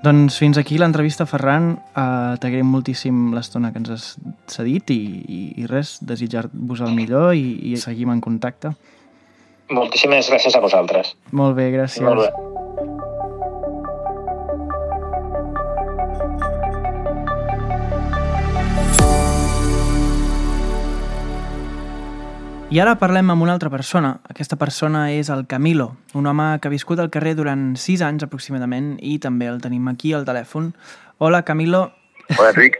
Doncs 0.00 0.38
fins 0.40 0.56
aquí 0.56 0.78
l'entrevista, 0.80 1.26
Ferran. 1.28 1.74
Uh, 1.92 2.36
T'agraïm 2.40 2.70
moltíssim 2.72 3.34
l'estona 3.36 3.72
que 3.72 3.82
ens 3.82 3.90
has 3.92 4.06
cedit 4.48 4.94
i, 4.94 5.00
i, 5.20 5.40
i 5.60 5.68
res, 5.68 5.98
desitjar-vos 6.00 6.80
el 6.86 6.96
millor 6.96 7.34
i, 7.36 7.58
i 7.72 7.76
seguim 7.80 8.14
en 8.14 8.22
contacte. 8.24 8.72
Moltíssimes 9.70 10.32
gràcies 10.32 10.56
a 10.56 10.64
vosaltres. 10.64 11.12
Molt 11.36 11.58
bé, 11.60 11.68
gràcies. 11.76 12.02
Molt 12.06 12.24
bé. 12.24 12.49
I 22.70 22.78
ara 22.78 22.92
parlem 23.00 23.32
amb 23.32 23.42
una 23.42 23.50
altra 23.56 23.66
persona. 23.66 24.12
Aquesta 24.30 24.54
persona 24.54 25.08
és 25.10 25.26
el 25.34 25.40
Camilo, 25.50 25.88
un 26.14 26.28
home 26.30 26.44
que 26.62 26.68
ha 26.68 26.70
viscut 26.70 27.00
al 27.02 27.08
carrer 27.10 27.32
durant 27.34 27.72
6 27.74 28.04
anys 28.06 28.22
aproximadament 28.22 28.92
i 29.02 29.16
també 29.18 29.48
el 29.50 29.58
tenim 29.58 29.88
aquí 29.90 30.12
al 30.14 30.22
telèfon. 30.28 30.68
Hola 31.18 31.40
Camilo. 31.42 31.80
Hola 32.36 32.52
Enric. 32.52 32.78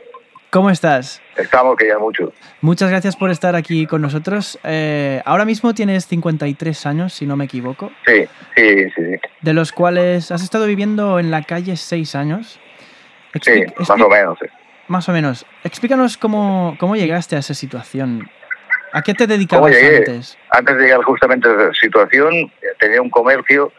¿Cómo 0.50 0.70
estás? 0.70 1.20
Estamos, 1.36 1.74
que 1.76 1.88
ya 1.88 1.98
mucho. 1.98 2.32
Muchas 2.60 2.88
gracias 2.88 3.16
por 3.16 3.32
estar 3.32 3.56
aquí 3.56 3.88
con 3.88 4.00
nosotros. 4.00 4.60
Eh, 4.62 5.22
ahora 5.24 5.44
mismo 5.44 5.74
tienes 5.74 6.06
53 6.06 6.86
años, 6.86 7.12
si 7.12 7.26
no 7.26 7.34
me 7.34 7.46
equivoco. 7.46 7.90
Sí, 8.06 8.28
sí, 8.54 8.84
sí. 8.84 8.90
sí. 8.94 9.20
De 9.40 9.52
los 9.54 9.72
cuales 9.72 10.30
has 10.30 10.44
estado 10.44 10.66
viviendo 10.66 11.18
en 11.18 11.32
la 11.32 11.42
calle 11.42 11.76
6 11.76 12.14
años. 12.14 12.60
Expli 13.34 13.64
sí, 13.64 13.74
más 13.76 13.90
o 13.90 14.08
menos. 14.08 14.38
Sí. 14.40 14.46
Más 14.86 15.08
o 15.08 15.12
menos. 15.12 15.46
Explícanos 15.64 16.16
cómo, 16.16 16.76
cómo 16.78 16.94
llegaste 16.94 17.34
a 17.34 17.40
esa 17.40 17.54
situación. 17.54 18.30
¿A 18.92 19.02
qué 19.02 19.14
te 19.14 19.26
dedicabas 19.26 19.74
antes? 19.76 20.38
Antes 20.50 20.76
de 20.76 20.82
llegar 20.82 21.02
justamente 21.02 21.48
a 21.48 21.52
esa 21.52 21.74
situación, 21.74 22.50
tenía 22.78 23.00
un 23.00 23.10
comercio 23.10 23.72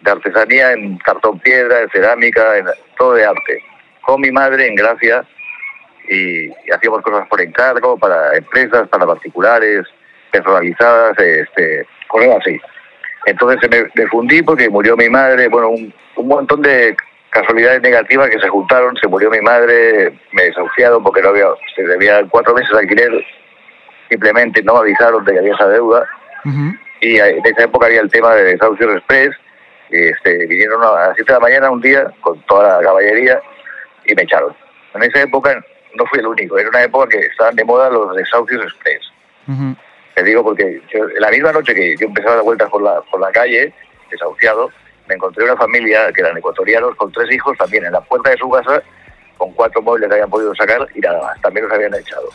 de 0.00 0.10
artesanía 0.10 0.72
en 0.72 0.98
cartón 0.98 1.38
piedra, 1.40 1.80
en 1.80 1.90
cerámica, 1.90 2.58
en 2.58 2.66
todo 2.98 3.14
de 3.14 3.24
arte. 3.24 3.62
Con 4.02 4.20
mi 4.20 4.30
madre 4.30 4.66
en 4.66 4.74
Gracia 4.74 5.24
y, 6.08 6.46
y 6.48 6.70
hacíamos 6.74 7.02
cosas 7.02 7.26
por 7.28 7.40
encargo 7.40 7.98
para 7.98 8.36
empresas, 8.36 8.88
para 8.88 9.06
particulares, 9.06 9.86
personalizadas, 10.30 11.18
este, 11.18 11.86
cosas 12.08 12.36
así. 12.40 12.60
Entonces 13.26 13.70
me, 13.70 13.90
me 13.94 14.08
fundí 14.08 14.42
porque 14.42 14.68
murió 14.68 14.96
mi 14.96 15.08
madre, 15.08 15.48
bueno, 15.48 15.70
un, 15.70 15.92
un 16.16 16.28
montón 16.28 16.60
de 16.62 16.94
casualidades 17.30 17.82
negativas 17.82 18.28
que 18.28 18.38
se 18.38 18.48
juntaron, 18.48 18.96
se 18.96 19.08
murió 19.08 19.30
mi 19.30 19.40
madre, 19.40 20.12
me 20.32 20.44
desahuciaron 20.44 21.02
porque 21.02 21.22
no 21.22 21.30
había, 21.30 21.46
se 21.74 21.82
debía 21.82 22.22
cuatro 22.28 22.54
meses 22.54 22.70
de 22.70 22.78
alquiler 22.78 23.24
simplemente 24.14 24.62
no 24.62 24.76
avisaron 24.76 25.24
de 25.24 25.32
que 25.32 25.38
había 25.38 25.54
esa 25.54 25.68
deuda. 25.68 26.08
Uh 26.44 26.48
-huh. 26.48 26.78
Y 27.00 27.18
en 27.18 27.44
esa 27.44 27.64
época 27.64 27.86
había 27.86 28.00
el 28.00 28.10
tema 28.10 28.34
de 28.34 28.44
desahucios 28.44 28.96
express. 28.96 29.34
Y 29.90 30.08
este, 30.08 30.46
vinieron 30.46 30.82
a 30.82 30.92
las 30.92 31.16
7 31.16 31.24
de 31.32 31.38
la 31.38 31.40
mañana 31.40 31.70
un 31.70 31.80
día 31.80 32.06
con 32.20 32.40
toda 32.46 32.78
la 32.78 32.84
caballería 32.84 33.40
y 34.06 34.14
me 34.14 34.22
echaron. 34.22 34.54
En 34.94 35.02
esa 35.02 35.22
época 35.22 35.62
no 35.94 36.06
fui 36.06 36.20
el 36.20 36.26
único, 36.26 36.58
era 36.58 36.68
una 36.68 36.82
época 36.82 37.08
que 37.08 37.26
estaban 37.26 37.54
de 37.54 37.64
moda 37.64 37.90
los 37.90 38.16
desahucios 38.16 38.62
express. 38.64 39.02
Uh 39.46 39.52
-huh. 39.52 39.76
Te 40.14 40.22
digo 40.22 40.42
porque 40.42 40.80
yo, 40.92 41.06
la 41.18 41.30
misma 41.30 41.52
noche 41.52 41.74
que 41.74 41.96
yo 41.96 42.06
empezaba 42.06 42.34
a 42.34 42.36
dar 42.36 42.44
vueltas 42.44 42.70
por 42.70 42.82
la, 42.82 43.00
por 43.10 43.20
la 43.20 43.30
calle, 43.32 43.72
desahuciado, 44.10 44.70
me 45.08 45.16
encontré 45.16 45.44
una 45.44 45.56
familia 45.56 46.10
que 46.12 46.20
eran 46.22 46.36
ecuatorianos 46.36 46.94
con 46.96 47.12
tres 47.12 47.30
hijos 47.30 47.56
también 47.58 47.84
en 47.84 47.92
la 47.92 48.00
puerta 48.00 48.30
de 48.30 48.36
su 48.36 48.48
casa 48.48 48.82
con 49.36 49.52
cuatro 49.52 49.82
móviles 49.82 50.08
que 50.08 50.14
habían 50.14 50.30
podido 50.30 50.54
sacar 50.54 50.86
y 50.94 51.00
nada 51.00 51.20
más, 51.20 51.40
también 51.42 51.66
los 51.66 51.74
habían 51.74 51.94
echado. 51.94 52.28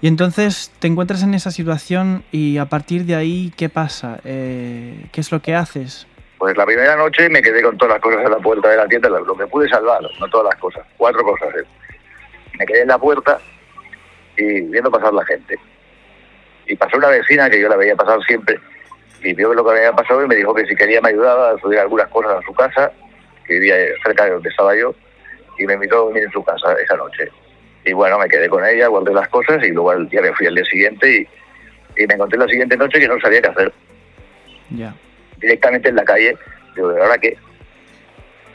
Y 0.00 0.08
entonces 0.08 0.72
te 0.78 0.88
encuentras 0.88 1.22
en 1.22 1.34
esa 1.34 1.50
situación 1.50 2.24
y 2.30 2.58
a 2.58 2.66
partir 2.66 3.04
de 3.04 3.14
ahí, 3.14 3.52
¿qué 3.56 3.68
pasa? 3.68 4.20
Eh, 4.24 5.06
¿Qué 5.12 5.20
es 5.20 5.32
lo 5.32 5.40
que 5.40 5.54
haces? 5.54 6.06
Pues 6.38 6.56
la 6.56 6.66
primera 6.66 6.96
noche 6.96 7.28
me 7.30 7.40
quedé 7.40 7.62
con 7.62 7.78
todas 7.78 7.94
las 7.94 8.02
cosas 8.02 8.24
en 8.24 8.30
la 8.30 8.38
puerta 8.38 8.68
de 8.68 8.76
la 8.76 8.86
tienda, 8.86 9.08
lo 9.08 9.36
que 9.36 9.46
pude 9.46 9.68
salvar, 9.68 10.02
no 10.20 10.28
todas 10.28 10.52
las 10.52 10.60
cosas, 10.60 10.86
cuatro 10.98 11.22
cosas. 11.22 11.48
¿eh? 11.56 11.64
Me 12.58 12.66
quedé 12.66 12.82
en 12.82 12.88
la 12.88 12.98
puerta 12.98 13.38
y 14.36 14.60
viendo 14.62 14.90
pasar 14.90 15.14
la 15.14 15.24
gente. 15.24 15.58
Y 16.66 16.76
pasó 16.76 16.98
una 16.98 17.08
vecina 17.08 17.48
que 17.48 17.60
yo 17.60 17.68
la 17.68 17.76
veía 17.76 17.96
pasar 17.96 18.22
siempre 18.26 18.60
y 19.22 19.34
vio 19.34 19.54
lo 19.54 19.64
que 19.64 19.70
había 19.70 19.92
pasado 19.92 20.24
y 20.24 20.28
me 20.28 20.36
dijo 20.36 20.54
que 20.54 20.66
si 20.66 20.76
quería 20.76 21.00
me 21.00 21.08
ayudaba 21.08 21.50
a 21.50 21.58
subir 21.58 21.78
algunas 21.78 22.08
cosas 22.08 22.32
a 22.38 22.42
su 22.42 22.52
casa, 22.54 22.92
que 23.46 23.54
vivía 23.54 23.76
cerca 24.04 24.24
de 24.24 24.32
donde 24.32 24.48
estaba 24.48 24.76
yo, 24.76 24.94
y 25.58 25.66
me 25.66 25.74
invitó 25.74 25.96
a 25.96 25.98
dormir 26.00 26.24
en 26.24 26.32
su 26.32 26.44
casa 26.44 26.74
esa 26.74 26.96
noche. 26.96 27.30
Y 27.86 27.92
bueno, 27.92 28.18
me 28.18 28.28
quedé 28.28 28.48
con 28.48 28.64
ella, 28.64 28.88
guardé 28.88 29.14
las 29.14 29.28
cosas 29.28 29.62
y 29.64 29.68
luego 29.70 29.90
al 29.92 30.08
día 30.08 30.20
me 30.20 30.32
fui 30.34 30.46
al 30.46 30.54
día 30.56 30.64
siguiente 30.64 31.08
y, 31.96 32.02
y 32.02 32.06
me 32.06 32.14
encontré 32.14 32.38
la 32.38 32.46
siguiente 32.48 32.76
noche 32.76 32.98
que 33.00 33.08
no 33.08 33.18
sabía 33.20 33.40
qué 33.40 33.48
hacer. 33.48 33.72
Ya. 34.70 34.94
Directamente 35.40 35.88
en 35.88 35.96
la 35.96 36.04
calle, 36.04 36.36
digo, 36.74 36.88
¿de 36.88 37.00
ahora 37.02 37.16
qué? 37.18 37.36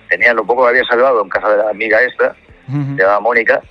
tenía 0.09 0.33
lo 0.33 0.43
poco 0.45 0.63
que 0.63 0.69
había 0.71 0.83
salvado 0.83 1.23
en 1.23 1.29
casa 1.29 1.49
de 1.49 1.63
la 1.63 1.69
amiga 1.69 1.97
esta, 2.01 2.35
Ujú. 2.67 2.97
se 2.97 3.01
llama 3.01 3.21
Mónica, 3.21 3.61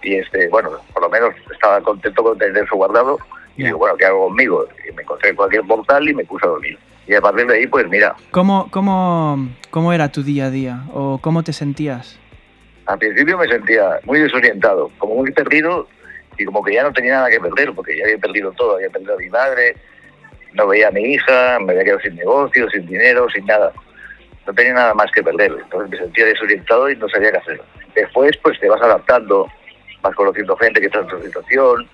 y 0.00 0.14
este, 0.14 0.46
bueno, 0.48 0.70
por 0.92 1.02
lo 1.02 1.08
menos 1.10 1.34
estaba 1.52 1.80
contento 1.80 2.22
con 2.22 2.38
tener 2.38 2.62
eso 2.62 2.76
guardado. 2.76 3.18
Y 3.56 3.62
Ya. 3.62 3.66
digo, 3.68 3.78
bueno, 3.78 3.96
¿qué 3.96 4.04
hago 4.06 4.28
conmigo? 4.28 4.68
Y 4.88 4.92
me 4.92 5.02
encontré 5.02 5.30
en 5.30 5.36
cualquier 5.36 5.62
portal 5.62 6.08
y 6.08 6.14
me 6.14 6.24
puse 6.24 6.46
a 6.46 6.50
dormir. 6.50 6.78
Y 7.08 7.14
a 7.14 7.20
partir 7.20 7.46
de 7.48 7.54
ahí, 7.56 7.66
pues 7.66 7.88
mira, 7.88 8.14
¿Cómo, 8.30 8.68
cómo, 8.70 9.48
¿Cómo 9.70 9.92
era 9.92 10.12
tu 10.12 10.22
día 10.22 10.44
a 10.46 10.50
día? 10.50 10.82
¿O 10.92 11.18
cómo 11.20 11.42
te 11.42 11.52
sentías? 11.52 12.20
Al 12.86 12.98
principio 12.98 13.36
me 13.36 13.48
sentía 13.48 14.00
muy 14.04 14.20
desorientado, 14.20 14.90
como 14.98 15.16
muy 15.16 15.32
perdido 15.32 15.88
y 16.38 16.44
como 16.44 16.62
que 16.62 16.74
ya 16.74 16.82
no 16.82 16.92
tenía 16.92 17.14
nada 17.14 17.30
que 17.30 17.40
perder, 17.40 17.72
porque 17.74 17.96
ya 17.96 18.04
había 18.04 18.18
perdido 18.18 18.52
todo, 18.52 18.76
había 18.76 18.90
perdido 18.90 19.14
a 19.14 19.18
mi 19.18 19.28
madre, 19.28 19.76
no 20.52 20.66
veía 20.66 20.88
a 20.88 20.90
mi 20.90 21.02
hija, 21.02 21.58
me 21.60 21.72
había 21.72 21.84
quedado 21.84 22.00
sin 22.00 22.16
negocio, 22.16 22.68
sin 22.70 22.86
dinero, 22.86 23.26
sin 23.30 23.44
nada. 23.46 23.72
No 24.46 24.54
tenía 24.54 24.74
nada 24.74 24.94
más 24.94 25.10
que 25.10 25.22
perder, 25.22 25.52
entonces 25.52 25.90
me 25.90 25.98
sentía 25.98 26.26
desorientado 26.26 26.88
y 26.88 26.96
no 26.96 27.08
sabía 27.08 27.32
qué 27.32 27.38
hacer. 27.38 27.60
Después, 27.94 28.36
pues 28.42 28.60
te 28.60 28.68
vas 28.68 28.80
adaptando, 28.80 29.50
vas 30.02 30.14
conociendo 30.14 30.56
gente 30.56 30.80
que 30.80 30.86
está 30.86 31.00
en 31.00 31.08
tu 31.08 31.22
situación. 31.22 31.88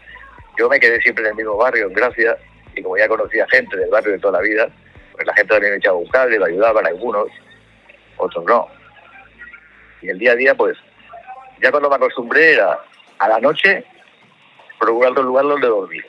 Yo 0.58 0.68
me 0.68 0.78
quedé 0.78 1.00
siempre 1.00 1.24
en 1.24 1.30
el 1.30 1.36
mismo 1.36 1.56
barrio, 1.56 1.86
en 1.86 1.94
Gracia, 1.94 2.36
y 2.74 2.82
como 2.82 2.98
ya 2.98 3.08
conocía 3.08 3.46
gente 3.50 3.76
del 3.76 3.88
barrio 3.88 4.12
de 4.12 4.18
toda 4.18 4.38
la 4.38 4.44
vida, 4.44 4.68
pues 5.12 5.26
la 5.26 5.34
gente 5.34 5.54
también 5.54 5.72
me 5.72 5.78
echaba 5.78 5.96
un 5.96 6.08
cable, 6.08 6.38
me 6.38 6.46
ayudaban 6.46 6.86
algunos, 6.86 7.28
otros 8.18 8.44
no. 8.44 8.68
Y 10.02 10.08
el 10.10 10.18
día 10.18 10.32
a 10.32 10.36
día, 10.36 10.54
pues, 10.54 10.76
ya 11.62 11.70
cuando 11.70 11.88
me 11.88 11.96
acostumbré 11.96 12.54
era 12.54 12.78
a 13.18 13.28
la 13.28 13.38
noche 13.40 13.84
procurar 14.78 15.12
otro 15.12 15.22
lugar 15.22 15.44
donde 15.44 15.68
dormir. 15.68 16.04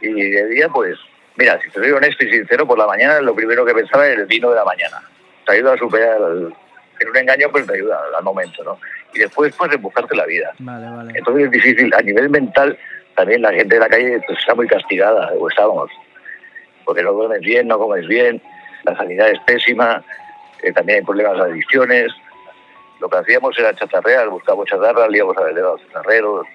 Y 0.00 0.12
de 0.30 0.48
día, 0.48 0.68
pues, 0.68 0.98
mira, 1.36 1.60
si 1.62 1.70
te 1.70 1.78
soy 1.80 1.92
honesto 1.92 2.24
y 2.24 2.30
sincero, 2.32 2.66
por 2.66 2.76
la 2.78 2.86
mañana 2.86 3.20
lo 3.20 3.34
primero 3.34 3.64
que 3.64 3.72
pensaba 3.74 4.06
era 4.06 4.20
el 4.20 4.26
vino 4.26 4.50
de 4.50 4.56
la 4.56 4.64
mañana. 4.64 5.00
Te 5.46 5.52
ayuda 5.52 5.74
a 5.74 5.78
superar, 5.78 6.16
el- 6.20 6.52
en 7.00 7.08
un 7.08 7.16
engaño, 7.16 7.48
pues 7.50 7.66
te 7.66 7.74
ayuda 7.74 8.00
al 8.16 8.24
momento, 8.24 8.62
¿no? 8.64 8.78
Y 9.14 9.20
después, 9.20 9.54
pues, 9.56 9.80
buscarte 9.80 10.16
la 10.16 10.26
vida. 10.26 10.52
Vale, 10.58 10.88
vale. 10.88 11.12
Entonces 11.16 11.44
es 11.46 11.50
difícil. 11.52 11.92
A 11.94 12.00
nivel 12.00 12.28
mental, 12.30 12.76
también 13.16 13.42
la 13.42 13.52
gente 13.52 13.74
de 13.74 13.80
la 13.80 13.88
calle 13.88 14.20
pues, 14.26 14.38
está 14.38 14.54
muy 14.54 14.66
castigada, 14.66 15.32
o 15.38 15.48
estábamos. 15.48 15.90
Porque 16.84 17.02
no 17.02 17.12
duermes 17.12 17.40
bien, 17.40 17.68
no 17.68 17.78
comes 17.78 18.06
bien, 18.08 18.42
la 18.84 18.96
sanidad 18.96 19.28
es 19.28 19.38
pésima, 19.46 20.02
eh, 20.62 20.72
también 20.72 20.98
hay 21.00 21.04
problemas 21.04 21.36
de 21.36 21.42
adicciones. 21.52 22.12
Lo 23.02 23.08
que 23.08 23.16
hacíamos 23.16 23.58
era 23.58 23.74
chatarrear, 23.74 24.28
buscábamos 24.28 24.66
chatarra, 24.66 25.08
íbamos 25.10 25.36
a 25.36 25.42
vender 25.42 25.64
a 25.64 25.70
los 25.70 25.80
chatarreros, 25.88 26.46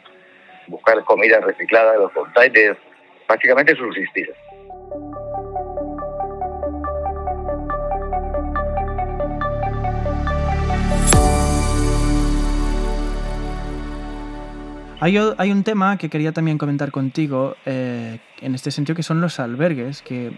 buscar 0.68 1.04
comida 1.04 1.42
reciclada 1.42 1.98
los 1.98 2.12
containers, 2.13 2.77
prácticamente 3.27 3.75
subsistir. 3.75 4.34
Hay 15.01 15.51
un 15.51 15.63
tema 15.66 15.98
que 15.98 16.10
quería 16.10 16.32
también 16.32 16.58
comentar 16.58 16.92
contigo 16.92 17.58
eh, 17.66 18.20
en 18.39 18.56
este 18.56 18.72
sentido 18.72 18.96
que 18.96 19.04
son 19.04 19.20
los 19.20 19.42
albergues, 19.42 20.01
que 20.01 20.32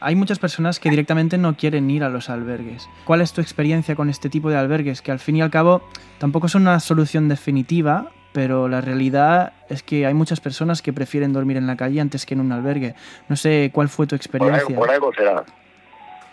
hay 0.00 0.14
muchas 0.14 0.38
personas 0.38 0.80
que 0.80 0.90
directamente 0.90 1.38
no 1.38 1.56
quieren 1.56 1.90
ir 1.90 2.04
a 2.04 2.08
los 2.08 2.30
albergues. 2.30 2.88
¿Cuál 3.04 3.20
es 3.20 3.32
tu 3.32 3.40
experiencia 3.40 3.94
con 3.96 4.08
este 4.10 4.28
tipo 4.28 4.50
de 4.50 4.56
albergues? 4.56 5.02
Que 5.02 5.12
al 5.12 5.18
fin 5.18 5.36
y 5.36 5.42
al 5.42 5.50
cabo 5.50 5.82
tampoco 6.18 6.48
son 6.48 6.62
una 6.62 6.80
solución 6.80 7.28
definitiva, 7.28 8.10
pero 8.32 8.68
la 8.68 8.80
realidad 8.80 9.52
es 9.68 9.82
que 9.82 10.06
hay 10.06 10.14
muchas 10.14 10.40
personas 10.40 10.80
que 10.82 10.92
prefieren 10.92 11.32
dormir 11.32 11.56
en 11.56 11.66
la 11.66 11.76
calle 11.76 12.00
antes 12.00 12.24
que 12.26 12.34
en 12.34 12.40
un 12.40 12.52
albergue. 12.52 12.94
No 13.28 13.36
sé 13.36 13.70
cuál 13.72 13.88
fue 13.88 14.06
tu 14.06 14.16
Por 14.16 14.42
algo, 14.42 14.46
experiencia. 14.56 14.76
por 14.76 14.90
algo 14.90 15.12
será. 15.12 15.44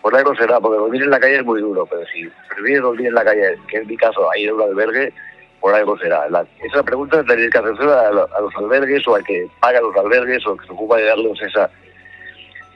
Por 0.02 0.16
algo 0.16 0.34
será, 0.34 0.60
porque 0.60 0.78
dormir 0.78 1.02
en 1.02 1.10
la 1.10 1.20
calle 1.20 1.36
es 1.40 1.44
muy 1.44 1.60
duro, 1.60 1.84
pero 1.86 2.02
si 2.06 2.26
prefieres 2.48 2.82
dormir 2.82 3.08
en 3.08 3.14
la 3.14 3.22
calle, 3.24 3.58
que 3.68 3.78
es 3.78 3.86
mi 3.86 3.96
caso, 3.98 4.30
a 4.30 4.38
ir 4.38 4.48
a 4.48 4.54
un 4.54 4.62
albergue, 4.62 5.12
por 5.60 5.74
algo 5.74 5.98
será. 5.98 6.26
La- 6.30 6.46
esa 6.64 6.82
pregunta 6.82 7.18
tendréis 7.22 7.50
que 7.50 7.58
hacérsela 7.58 8.00
a, 8.00 8.08
a 8.08 8.40
los 8.40 8.56
albergues 8.56 9.06
o 9.06 9.14
al 9.16 9.24
que 9.24 9.46
paga 9.60 9.78
los 9.82 9.94
albergues 9.94 10.46
o 10.46 10.56
que 10.56 10.66
se 10.66 10.72
ocupa 10.72 10.96
de 10.96 11.04
darles 11.04 11.42
esa, 11.42 11.70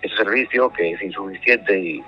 ese 0.07 0.17
servicio 0.17 0.71
que 0.71 0.93
es 0.93 1.03
insuficiente 1.03 1.79
y 1.79 2.03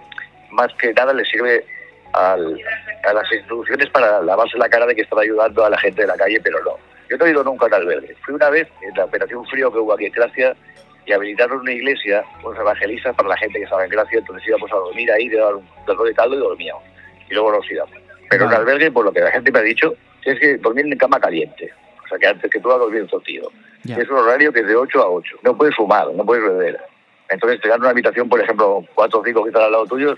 más 0.51 0.73
que 0.75 0.93
nada 0.93 1.13
le 1.13 1.25
sirve 1.25 1.65
al- 2.13 2.61
a 3.05 3.13
las 3.13 3.31
instituciones 3.33 3.89
para 3.91 4.21
lavarse 4.23 4.57
la 4.59 4.69
cara 4.69 4.87
de 4.87 4.95
que 4.95 5.03
están 5.03 5.19
ayudando 5.19 5.65
a 5.65 5.71
la 5.71 5.79
gente 5.79 6.03
de 6.03 6.09
la 6.09 6.17
calle, 6.17 6.41
pero 6.43 6.63
no. 6.65 6.77
Yo 7.09 7.17
no 7.17 7.27
he 7.27 7.31
ido 7.31 7.45
nunca 7.45 7.67
a 7.67 7.69
un 7.69 7.75
albergue. 7.75 8.15
Fui 8.25 8.35
una 8.35 8.51
vez 8.51 8.67
en 8.83 8.95
la 8.97 9.05
operación 9.05 9.45
frío 9.47 9.71
que 9.73 9.79
hubo 9.79 9.93
aquí 9.93 10.07
en 10.07 10.13
Gracia 10.13 10.57
y 11.05 11.13
habilitaron 11.13 11.61
una 11.61 11.73
iglesia, 11.73 12.25
unos 12.43 12.59
evangelistas 12.59 13.15
para 13.15 13.29
la 13.29 13.37
gente 13.37 13.59
que 13.59 13.65
estaba 13.65 13.85
en 13.85 13.91
Gracia, 13.91 14.19
entonces 14.19 14.49
íbamos 14.49 14.73
a 14.73 14.77
dormir 14.77 15.11
ahí, 15.13 15.29
de 15.29 15.45
un 15.45 15.65
plato 15.85 16.03
de 16.05 16.15
caldo 16.15 16.35
y 16.35 16.39
dormíamos. 16.39 16.83
Y 17.31 17.35
luego 17.35 17.53
nos 17.53 17.71
íbamos. 17.71 17.95
Pero 18.29 18.47
un 18.47 18.53
albergue, 18.55 18.91
por 18.91 19.05
lo 19.05 19.13
que 19.13 19.21
la 19.21 19.31
gente 19.31 19.53
me 19.53 19.61
ha 19.61 19.63
dicho, 19.63 19.95
es 20.25 20.39
que 20.41 20.57
dormir 20.59 20.87
en 20.87 20.99
cama 20.99 21.21
caliente. 21.21 21.73
O 22.05 22.09
sea, 22.09 22.19
que 22.19 22.27
antes 22.27 22.51
que 22.51 22.59
tú 22.61 22.69
vas 22.69 22.77
a 22.77 22.81
dormir 22.81 23.07
tío. 23.25 23.49
Ya. 23.85 23.97
Es 23.99 24.09
un 24.09 24.17
horario 24.17 24.53
que 24.53 24.61
es 24.61 24.67
de 24.67 24.75
8 24.75 25.01
a 25.01 25.09
8. 25.09 25.39
No 25.43 25.57
puedes 25.57 25.77
fumar, 25.77 26.09
no 26.13 26.25
puedes 26.25 26.43
beber. 26.45 26.81
Entonces 27.29 27.61
te 27.61 27.69
dan 27.69 27.81
una 27.81 27.91
habitación, 27.91 28.29
por 28.29 28.41
ejemplo, 28.41 28.85
cuatro 28.95 29.21
o 29.21 29.25
cinco 29.25 29.43
que 29.43 29.51
están 29.51 29.65
al 29.65 29.73
lado 29.73 29.87
tuyo, 29.87 30.17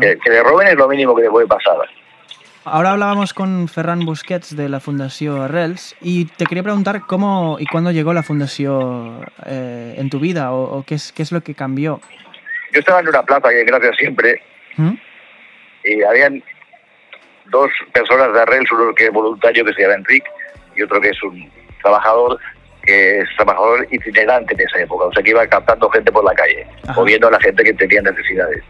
que, 0.00 0.18
que 0.18 0.30
le 0.30 0.42
roben 0.42 0.68
es 0.68 0.74
lo 0.74 0.88
mínimo 0.88 1.14
que 1.14 1.22
te 1.22 1.30
puede 1.30 1.46
pasar. 1.46 1.76
Ahora 2.68 2.90
hablábamos 2.90 3.32
con 3.32 3.68
Ferran 3.68 4.00
Busquets 4.04 4.56
de 4.56 4.68
la 4.68 4.80
Fundació 4.80 5.42
Arrels 5.42 5.94
y 6.00 6.24
te 6.24 6.46
quería 6.46 6.64
preguntar 6.64 7.02
cómo 7.06 7.58
y 7.60 7.66
cuándo 7.66 7.92
llegó 7.92 8.12
la 8.12 8.24
Fundació 8.24 9.20
eh, 9.46 9.94
en 9.96 10.10
tu 10.10 10.18
vida 10.18 10.52
o, 10.52 10.78
o 10.78 10.82
qué, 10.82 10.96
es, 10.96 11.12
qué 11.12 11.22
es 11.22 11.30
lo 11.30 11.42
que 11.42 11.54
cambió. 11.54 12.00
Yo 12.72 12.80
estaba 12.80 12.98
en 12.98 13.08
una 13.08 13.22
plaza 13.22 13.50
que 13.50 13.64
gracias 13.64 13.96
siempre 13.96 14.42
¿Mm? 14.76 14.94
y 15.84 16.02
habían 16.02 16.42
dos 17.50 17.70
personas 17.92 18.32
de 18.32 18.40
Arrels, 18.40 18.72
uno 18.72 18.92
que 18.94 19.06
es 19.06 19.12
voluntario 19.12 19.64
que 19.64 19.72
se 19.72 19.82
llama 19.82 19.94
Enrique 19.94 20.28
y 20.74 20.82
otro 20.82 21.00
que 21.00 21.10
es 21.10 21.22
un 21.22 21.48
trabajador 21.82 22.36
que 22.86 23.18
es 23.18 23.28
trabajador 23.36 23.86
itinerante 23.90 24.54
en 24.54 24.60
esa 24.60 24.80
época, 24.80 25.06
o 25.06 25.12
sea 25.12 25.22
que 25.22 25.30
iba 25.30 25.46
captando 25.46 25.90
gente 25.90 26.12
por 26.12 26.24
la 26.24 26.32
calle, 26.34 26.66
Ajá. 26.86 27.00
o 27.00 27.04
viendo 27.04 27.28
a 27.28 27.32
la 27.32 27.40
gente 27.40 27.62
que 27.64 27.74
tenía 27.74 28.00
necesidades. 28.02 28.62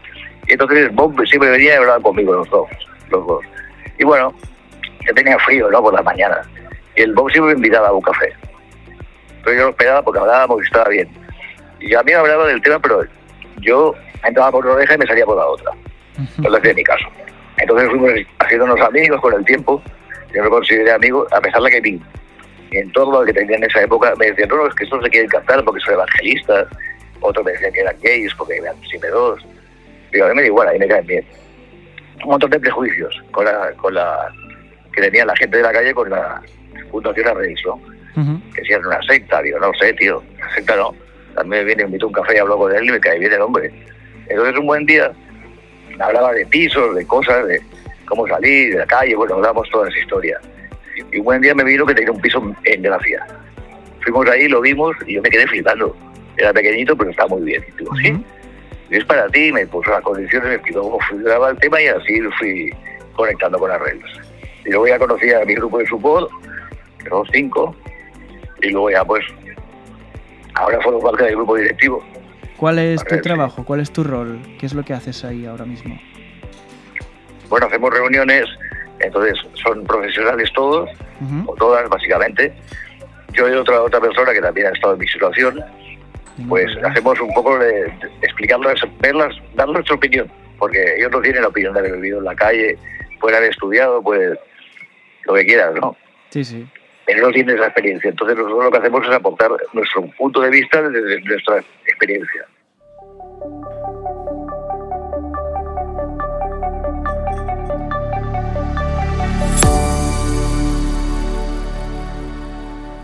Y 0.47 0.53
entonces 0.53 0.93
Bob 0.93 1.13
siempre 1.27 1.51
venía 1.51 1.73
y 1.73 1.77
hablaba 1.77 2.01
conmigo 2.01 2.33
los 2.33 2.49
dos, 2.49 2.69
los 3.09 3.27
dos. 3.27 3.45
Y 3.99 4.03
bueno, 4.03 4.33
yo 5.05 5.13
tenía 5.13 5.37
frío, 5.39 5.69
¿no? 5.69 5.81
Por 5.81 5.93
las 5.93 6.03
mañanas. 6.03 6.47
Y 6.95 7.01
el 7.01 7.13
Bob 7.13 7.29
siempre 7.31 7.53
me 7.53 7.59
invitaba 7.59 7.89
a 7.89 7.93
un 7.93 8.01
café. 8.01 8.33
Pero 9.43 9.57
yo 9.57 9.63
lo 9.65 9.69
esperaba 9.69 10.01
porque 10.01 10.19
hablábamos 10.19 10.61
y 10.61 10.65
estaba 10.65 10.89
bien. 10.89 11.09
Y 11.79 11.93
a 11.93 12.01
mí 12.03 12.11
me 12.11 12.17
hablaba 12.17 12.47
del 12.47 12.61
tema, 12.61 12.79
pero 12.79 13.03
yo 13.61 13.93
entraba 14.23 14.51
por 14.51 14.65
una 14.65 14.75
oreja 14.75 14.95
y 14.95 14.97
me 14.97 15.05
salía 15.05 15.25
por 15.25 15.37
la 15.37 15.45
otra. 15.45 15.71
No 16.37 16.49
le 16.49 16.57
hacía 16.57 16.73
ni 16.73 16.83
caso. 16.83 17.05
Entonces 17.57 17.89
fuimos 17.89 18.11
haciéndonos 18.39 18.79
amigos 18.81 19.21
con 19.21 19.33
el 19.33 19.45
tiempo. 19.45 19.81
Yo 20.33 20.43
me 20.43 20.49
consideré 20.49 20.91
amigo, 20.91 21.27
a 21.31 21.41
pesar 21.41 21.61
de 21.61 21.71
que 21.71 21.81
mi, 21.81 22.01
mi 22.71 22.77
entorno 22.77 23.23
que 23.23 23.33
tenía 23.33 23.57
en 23.57 23.63
esa 23.63 23.81
época 23.81 24.13
me 24.17 24.27
decían, 24.27 24.49
no, 24.49 24.67
es 24.67 24.75
que 24.75 24.83
estos 24.83 25.03
se 25.03 25.09
quieren 25.09 25.29
captar 25.29 25.63
porque 25.63 25.81
son 25.81 25.93
evangelistas. 25.95 26.67
Otros 27.21 27.45
me 27.45 27.51
decían 27.51 27.73
que 27.73 27.81
eran 27.81 27.95
gays 28.01 28.33
porque 28.35 28.57
eran 28.57 28.75
dos. 29.11 29.45
Digo, 30.11 30.25
a 30.25 30.29
mí 30.29 30.35
me 30.35 30.41
da 30.41 30.47
igual, 30.47 30.67
ahí 30.67 30.79
me 30.79 30.87
caen 30.87 31.05
bien. 31.05 31.25
Un 32.23 32.31
montón 32.31 32.49
de 32.49 32.59
prejuicios 32.59 33.23
con 33.31 33.45
la, 33.45 33.71
con 33.73 33.93
la 33.93 34.31
que 34.93 35.01
tenía 35.01 35.25
la 35.25 35.35
gente 35.35 35.57
de 35.57 35.63
la 35.63 35.71
calle 35.71 35.93
con 35.93 36.09
la 36.09 36.41
Fundación 36.89 37.27
Arraiz, 37.27 37.59
¿no? 37.65 37.79
Ujú. 38.15 38.41
que 38.51 38.63
si 38.63 38.73
era 38.73 38.87
una 38.87 39.01
secta, 39.03 39.43
digo, 39.43 39.59
no 39.59 39.71
sé, 39.79 39.93
tío, 39.93 40.23
una 40.37 40.55
secta 40.55 40.75
no. 40.75 40.95
También 41.35 41.61
me 41.61 41.65
viene, 41.65 41.83
me 41.83 41.89
invitó 41.89 42.05
a 42.05 42.07
un 42.07 42.13
café 42.13 42.35
y 42.35 42.39
hablo 42.39 42.57
con 42.57 42.75
él 42.75 42.85
y 42.85 42.91
me 42.91 42.99
cae 42.99 43.19
bien 43.19 43.31
el 43.31 43.41
hombre. 43.41 43.71
Entonces 44.27 44.57
un 44.57 44.65
buen 44.65 44.85
día 44.87 45.11
hablaba 45.99 46.33
de 46.33 46.45
pisos, 46.47 46.95
de 46.95 47.05
cosas, 47.05 47.47
de 47.47 47.61
cómo 48.05 48.27
salir, 48.27 48.73
de 48.73 48.79
la 48.79 48.85
calle, 48.87 49.15
bueno, 49.15 49.35
hablamos 49.35 49.69
toda 49.69 49.87
esa 49.87 49.99
historia. 49.99 50.39
Y, 51.11 51.19
un 51.19 51.25
buen 51.25 51.41
día 51.41 51.53
me 51.55 51.63
vino 51.63 51.85
que 51.85 51.95
tenía 51.95 52.11
un 52.11 52.21
piso 52.21 52.41
en 52.63 52.81
Gracia. 52.81 53.25
Fuimos 54.01 54.27
ahí, 54.29 54.47
lo 54.47 54.61
vimos 54.61 54.95
y 55.05 55.13
yo 55.13 55.21
me 55.21 55.29
quedé 55.29 55.47
flipando. 55.47 55.95
Era 56.37 56.53
pequeñito, 56.53 56.95
pero 56.95 57.09
estaba 57.09 57.29
muy 57.29 57.43
bien. 57.43 57.63
Y 57.67 57.77
digo, 57.77 57.95
sí, 57.97 58.23
y 58.89 58.95
es 58.95 59.05
para 59.05 59.27
ti, 59.29 59.51
me 59.51 59.67
puso 59.67 59.91
las 59.91 60.01
condiciones, 60.01 60.47
me 60.47 60.55
explicó 60.55 60.81
cómo 60.81 60.99
funcionaba 61.09 61.49
el 61.49 61.57
tema 61.57 61.81
y 61.81 61.87
así 61.87 62.21
fui 62.39 62.73
conectando 63.13 63.59
con 63.59 63.69
Arreglos. 63.69 64.09
Y 64.65 64.69
luego 64.69 64.87
ya 64.87 64.99
conocí 64.99 65.31
a 65.31 65.43
mi 65.45 65.55
grupo 65.55 65.79
de 65.79 65.87
support, 65.87 66.29
que 66.99 67.09
cinco, 67.33 67.75
y 68.61 68.69
luego 68.69 68.91
ya 68.91 69.03
pues, 69.03 69.25
ahora 70.53 70.79
formo 70.81 71.01
parte 71.01 71.25
del 71.25 71.35
grupo 71.35 71.55
directivo. 71.55 72.03
¿Cuál 72.55 72.79
es 72.79 73.03
tu 73.03 73.19
trabajo? 73.21 73.63
¿Cuál 73.65 73.81
es 73.81 73.91
tu 73.91 74.03
rol? 74.03 74.39
¿Qué 74.59 74.65
es 74.65 74.73
lo 74.73 74.83
que 74.83 74.93
haces 74.93 75.23
ahí 75.23 75.45
ahora 75.45 75.65
mismo? 75.65 75.99
Bueno, 77.49 77.67
hacemos 77.67 77.93
reuniones, 77.93 78.45
entonces 78.99 79.39
son 79.63 79.83
profesionales 79.85 80.51
todos, 80.53 80.89
o 81.45 81.55
todas 81.55 81.89
básicamente. 81.89 82.53
Yo 83.33 83.47
y 83.49 83.53
otra 83.53 83.81
otra 83.81 83.99
persona 83.99 84.33
que 84.33 84.41
también 84.41 84.67
ha 84.67 84.71
estado 84.71 84.93
en 84.93 84.99
mi 84.99 85.07
situación, 85.07 85.63
pues 86.47 86.67
hacemos 86.83 87.19
un 87.19 87.33
poco 87.33 87.57
de, 87.57 87.73
de 87.73 88.09
explicarles, 88.21 88.81
verlas, 88.99 89.35
dar 89.55 89.67
nuestra 89.69 89.95
opinión, 89.95 90.31
porque 90.57 90.95
ellos 90.97 91.11
no 91.11 91.21
tienen 91.21 91.41
la 91.41 91.49
opinión 91.49 91.73
de 91.73 91.79
haber 91.79 91.93
vivido 91.93 92.19
en 92.19 92.25
la 92.25 92.35
calle, 92.35 92.77
pueden 93.19 93.37
haber 93.37 93.51
estudiado, 93.51 94.01
pues 94.01 94.37
lo 95.25 95.33
que 95.33 95.45
quieras, 95.45 95.75
¿no? 95.75 95.95
Sí, 96.29 96.43
sí. 96.43 96.67
Pero 97.05 97.27
no 97.27 97.31
tienen 97.31 97.55
esa 97.55 97.67
experiencia. 97.67 98.09
Entonces 98.09 98.37
nosotros 98.37 98.65
lo 98.65 98.71
que 98.71 98.77
hacemos 98.77 99.07
es 99.07 99.13
aportar 99.13 99.51
nuestro 99.73 100.07
punto 100.17 100.41
de 100.41 100.49
vista 100.49 100.81
desde 100.81 101.21
nuestra 101.21 101.63
experiencia. 101.85 102.45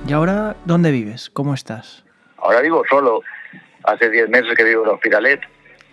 ¿Y 0.08 0.14
ahora 0.14 0.56
dónde 0.66 0.92
vives? 0.92 1.30
¿Cómo 1.30 1.54
estás? 1.54 2.04
Ahora 2.38 2.62
vivo 2.62 2.84
solo. 2.90 3.22
Hace 3.86 4.10
10 4.10 4.30
meses 4.30 4.56
que 4.56 4.64
vivo 4.64 4.84
en 4.84 4.92
Hospitalet, 4.92 5.42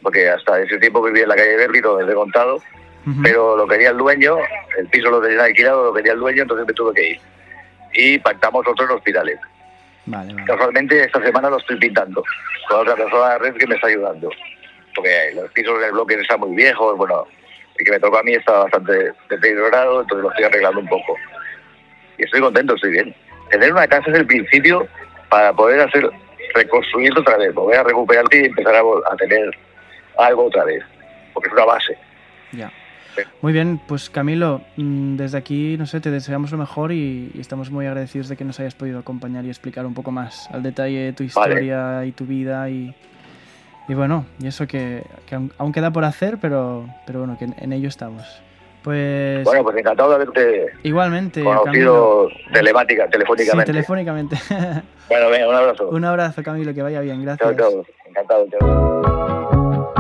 porque 0.03 0.29
hasta 0.29 0.61
ese 0.61 0.79
tiempo 0.79 1.03
vivía 1.03 1.25
en 1.25 1.29
la 1.29 1.37
calle 1.37 1.57
Berry, 1.57 1.81
donde 1.81 2.05
les 2.05 2.13
he 2.13 2.17
contado, 2.17 2.57
Ujú. 2.57 3.23
pero 3.23 3.57
lo 3.57 3.67
quería 3.67 3.91
el 3.91 3.97
dueño, 3.97 4.37
el 4.79 4.87
piso 4.89 5.11
lo 5.11 5.21
tenía 5.21 5.43
alquilado, 5.45 5.87
lo 5.87 5.93
quería 5.93 6.13
el 6.13 6.21
dueño, 6.21 6.43
entonces 6.43 6.67
me 6.67 6.73
tuve 6.73 6.95
que 6.95 7.11
ir. 7.11 7.21
Y 7.93 8.19
pactamos 8.19 8.65
otro 8.67 8.85
en 8.85 8.93
Hospitalet. 8.93 9.39
Vale, 10.07 10.35
vale. 10.35 10.47
Casualmente 10.47 11.05
esta 11.05 11.23
semana 11.23 11.51
lo 11.51 11.59
estoy 11.59 11.79
pintando 11.79 12.23
con 12.69 12.81
otra 12.81 12.95
persona 12.97 13.31
de 13.33 13.39
red 13.39 13.55
que 13.57 13.67
me 13.67 13.75
está 13.75 13.89
ayudando. 13.89 14.31
Porque 14.95 15.33
los 15.35 15.51
pisos 15.53 15.81
del 15.81 15.93
bloque 15.93 16.15
están 16.15 16.41
muy 16.41 16.55
viejos, 16.55 16.97
bueno, 16.97 17.27
el 17.77 17.85
que 17.85 17.91
me 17.93 17.99
tocó 18.01 18.19
a 18.19 18.23
mí 18.23 18.33
está 18.35 18.53
bastante 18.61 19.13
deteriorado, 19.29 20.03
entonces 20.03 20.23
lo 20.23 20.31
estoy 20.31 20.45
arreglando 20.45 20.81
un 20.81 20.89
poco. 20.89 21.17
Y 22.19 22.25
estoy 22.25 22.41
contento, 22.41 22.75
estoy 22.77 22.91
bien. 22.93 23.15
Tener 23.51 23.73
una 23.73 23.87
casa 23.87 24.11
es 24.11 24.19
el 24.19 24.27
principio 24.27 24.87
para 25.29 25.53
poder 25.53 25.81
hacer, 25.81 26.09
reconstruir 26.55 27.17
otra 27.19 27.37
vez, 27.37 27.55
volver 27.55 27.81
a 27.81 27.83
recuperarte 27.85 28.43
y 28.43 28.45
empezar 28.47 28.75
a, 28.75 28.81
a 28.81 29.17
tener 29.17 29.51
algo 30.19 30.45
otra 30.47 30.65
vez. 30.65 30.83
Porque 31.33 31.49
es 31.49 31.53
una 31.55 31.65
base. 31.65 31.97
Ya. 32.53 32.73
Sí. 33.17 33.23
Muy 33.43 33.53
bien, 33.53 33.81
pues 33.89 34.09
Camilo, 34.09 34.63
mm, 34.77 35.17
desde 35.17 35.39
aquí, 35.39 35.77
no 35.77 35.87
sé, 35.87 36.01
te 36.01 36.13
deseamos 36.13 36.53
lo 36.53 36.59
mejor 36.59 36.93
y, 36.93 37.33
y 37.35 37.41
estamos 37.41 37.71
muy 37.71 37.87
agradecidos 37.87 38.29
de 38.29 38.37
que 38.37 38.45
nos 38.45 38.61
hayas 38.61 38.77
podido 38.77 39.01
acompañar 39.01 39.45
y 39.45 39.49
explicar 39.49 39.85
un 39.85 39.95
poco 39.95 40.13
más 40.13 40.49
al 40.53 40.63
detalle 40.63 41.13
tu 41.13 41.25
historia 41.25 42.05
y 42.05 42.13
tu 42.13 42.25
vida 42.25 42.71
y, 42.71 42.95
y 43.89 43.95
bueno, 43.95 44.27
y 44.39 44.47
eso 44.47 44.69
que, 44.69 45.03
que 45.27 45.35
aún, 45.35 45.53
aún 45.59 45.73
queda 45.73 45.91
por 45.91 46.05
hacer, 46.05 46.39
pero, 46.41 46.87
pero 47.05 47.19
bueno, 47.19 47.37
que 47.37 47.47
en, 47.47 47.57
en 47.59 47.73
ello 47.73 47.89
estamos. 47.89 48.43
Pues 48.83 49.45
Bueno, 49.45 49.63
pues 49.63 49.77
encantado 49.77 50.09
de 50.09 50.15
haberte 50.15 50.67
igualmente, 50.85 51.43
Camilo. 51.45 51.61
conocido 51.63 52.29
telemática, 52.53 53.05
Sí, 53.05 53.11
telefónicamente. 53.13 53.73
telefónicamente. 53.73 54.37
bueno, 55.09 55.29
venga, 55.31 55.49
un 55.49 55.55
abrazo. 55.55 55.89
un 55.91 56.05
abrazo, 56.05 56.43
Camilo, 56.43 56.73
que 56.73 56.83
vaya 56.83 57.01
bien, 57.01 57.23
Chao, 57.25 57.37
gracias. 57.37 57.57
chao. 57.59 57.85
Encantado, 58.07 58.47
chao. 58.59 59.91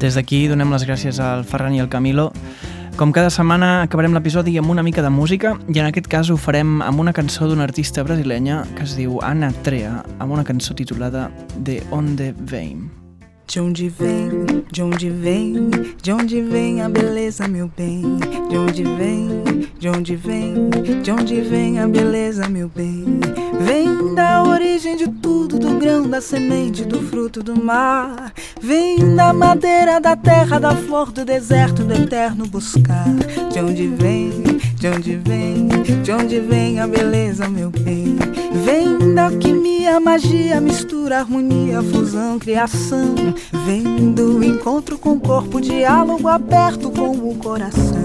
Des 0.00 0.14
d'aquí 0.16 0.46
donem 0.48 0.70
les 0.72 0.84
gràcies 0.88 1.18
al 1.20 1.42
Ferran 1.44 1.74
i 1.76 1.80
al 1.82 1.90
Camilo. 1.92 2.30
Com 3.00 3.14
cada 3.16 3.30
setmana 3.32 3.68
acabarem 3.80 4.12
l'episodi 4.12 4.58
amb 4.60 4.68
una 4.74 4.82
mica 4.84 5.00
de 5.00 5.08
música 5.08 5.54
i 5.72 5.80
en 5.80 5.88
aquest 5.88 6.10
cas 6.12 6.28
ho 6.28 6.36
farem 6.36 6.82
amb 6.84 7.00
una 7.00 7.16
cançó 7.16 7.48
d'una 7.48 7.64
artista 7.64 8.04
brasilenya 8.04 8.60
que 8.76 8.84
es 8.84 8.92
diu 9.00 9.16
Ana 9.24 9.54
Trea, 9.64 10.02
amb 10.20 10.36
una 10.36 10.44
cançó 10.44 10.76
titulada 10.76 11.30
De 11.56 11.80
Onde 11.96 12.34
Vem. 12.36 12.99
De 13.50 13.58
onde 13.58 13.88
vem, 13.88 14.30
de 14.70 14.80
onde 14.80 15.10
vem, 15.10 15.70
de 16.00 16.12
onde 16.12 16.40
vem 16.40 16.82
a 16.82 16.88
beleza, 16.88 17.48
meu 17.48 17.68
bem? 17.76 18.00
De 18.48 18.56
onde 18.56 18.84
vem, 18.84 19.42
de 19.76 19.88
onde 19.88 20.14
vem, 20.14 20.70
de 21.02 21.10
onde 21.10 21.40
vem 21.40 21.80
a 21.80 21.88
beleza, 21.88 22.48
meu 22.48 22.68
bem? 22.68 23.18
Vem 23.60 24.14
da 24.14 24.44
origem 24.44 24.96
de 24.96 25.08
tudo, 25.08 25.58
do 25.58 25.80
grão, 25.80 26.08
da 26.08 26.20
semente, 26.20 26.84
do 26.84 27.00
fruto 27.00 27.42
do 27.42 27.60
mar. 27.60 28.32
Vem 28.62 29.16
da 29.16 29.32
madeira, 29.32 30.00
da 30.00 30.14
terra, 30.14 30.60
da 30.60 30.76
flor, 30.76 31.10
do 31.10 31.24
deserto, 31.24 31.82
do 31.82 31.92
eterno 31.92 32.46
buscar. 32.46 33.08
De 33.52 33.58
onde 33.58 33.88
vem, 33.88 34.30
de 34.80 34.88
onde 34.88 35.16
vem, 35.16 35.68
de 36.02 36.10
onde 36.10 36.40
vem 36.40 36.80
a 36.80 36.86
beleza, 36.86 37.46
meu 37.46 37.68
bem? 37.68 38.16
Vem 38.64 39.14
da 39.14 39.26
alquimia, 39.26 40.00
magia, 40.00 40.58
mistura, 40.58 41.18
harmonia, 41.18 41.82
fusão, 41.82 42.38
criação. 42.38 43.14
Vem 43.66 44.12
do 44.12 44.42
encontro 44.42 44.96
com 44.96 45.12
o 45.12 45.20
corpo, 45.20 45.60
diálogo 45.60 46.26
aberto 46.26 46.90
com 46.90 47.10
o 47.10 47.34
coração. 47.34 48.02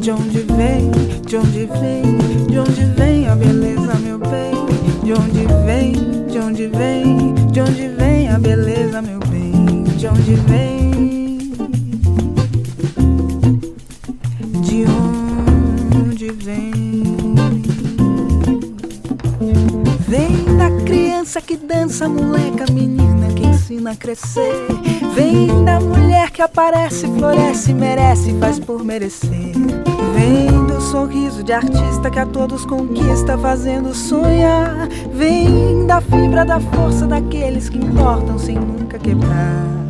De 0.00 0.10
onde 0.10 0.38
vem, 0.38 0.90
de 1.26 1.36
onde 1.36 1.66
vem, 1.66 2.46
de 2.46 2.58
onde 2.58 2.84
vem 2.96 3.28
a 3.28 3.36
beleza, 3.36 3.94
meu 3.96 4.18
bem? 4.18 4.54
De 5.02 5.12
onde 5.12 5.46
vem, 5.66 6.26
de 6.28 6.38
onde 6.38 6.66
vem, 6.66 7.34
de 7.52 7.60
onde 7.60 7.88
vem 7.88 8.30
a 8.30 8.38
beleza, 8.38 9.02
meu 9.02 9.18
bem? 9.18 9.84
De 9.98 10.08
onde 10.08 10.34
vem? 10.48 10.93
Criança 21.34 21.40
que 21.40 21.56
dança, 21.56 22.08
moleca, 22.08 22.64
menina 22.70 23.32
que 23.34 23.44
ensina 23.44 23.92
a 23.92 23.96
crescer. 23.96 24.66
Vem 25.14 25.64
da 25.64 25.80
mulher 25.80 26.30
que 26.30 26.42
aparece, 26.42 27.06
floresce, 27.08 27.72
merece, 27.72 28.34
faz 28.38 28.58
por 28.58 28.84
merecer. 28.84 29.52
Vem 30.14 30.66
do 30.66 30.80
sorriso 30.80 31.42
de 31.42 31.52
artista 31.52 32.10
que 32.10 32.18
a 32.18 32.26
todos 32.26 32.64
conquista, 32.64 33.36
fazendo 33.38 33.94
sonhar. 33.94 34.88
Vem 35.12 35.86
da 35.86 36.00
fibra 36.00 36.44
da 36.44 36.60
força 36.60 37.06
daqueles 37.06 37.68
que 37.68 37.78
importam 37.78 38.38
sem 38.38 38.56
nunca 38.56 38.98
quebrar. 38.98 39.83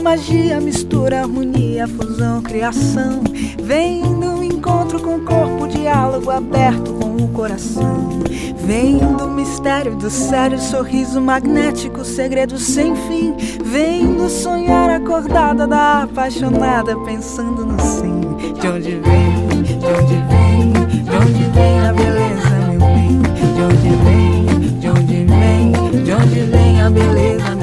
Magia, 0.00 0.60
mistura, 0.60 1.20
harmonia, 1.20 1.86
fusão, 1.86 2.42
criação. 2.42 3.22
Vem 3.62 4.02
do 4.02 4.42
encontro 4.42 5.00
com 5.00 5.16
o 5.16 5.24
corpo, 5.24 5.68
diálogo 5.68 6.30
aberto 6.30 6.92
com 6.94 7.16
o 7.16 7.28
coração. 7.28 8.20
Vem 8.56 8.98
do 8.98 9.28
mistério, 9.28 9.96
do 9.96 10.10
sério 10.10 10.58
sorriso 10.58 11.20
magnético, 11.20 12.04
segredo 12.04 12.58
sem 12.58 12.94
fim. 12.94 13.34
Vem 13.64 14.14
do 14.14 14.28
sonhar 14.28 14.90
acordada, 14.90 15.66
da 15.66 16.04
apaixonada, 16.04 16.96
pensando 17.00 17.66
no 17.66 17.80
sim. 17.80 18.20
De 18.60 18.68
onde 18.68 18.96
vem, 18.96 19.62
de 19.62 19.86
onde 19.86 20.14
vem, 20.28 20.72
de 21.04 21.16
onde 21.16 21.44
vem 21.50 21.80
a 21.80 21.92
beleza, 21.92 22.50
meu 22.68 22.80
bem? 22.80 23.22
De 23.54 23.62
onde 23.62 23.90
vem, 24.04 24.78
de 24.78 24.88
onde 24.88 25.24
vem, 25.24 26.02
de 26.04 26.12
onde 26.12 26.40
vem 26.40 26.80
a 26.82 26.90
beleza, 26.90 27.59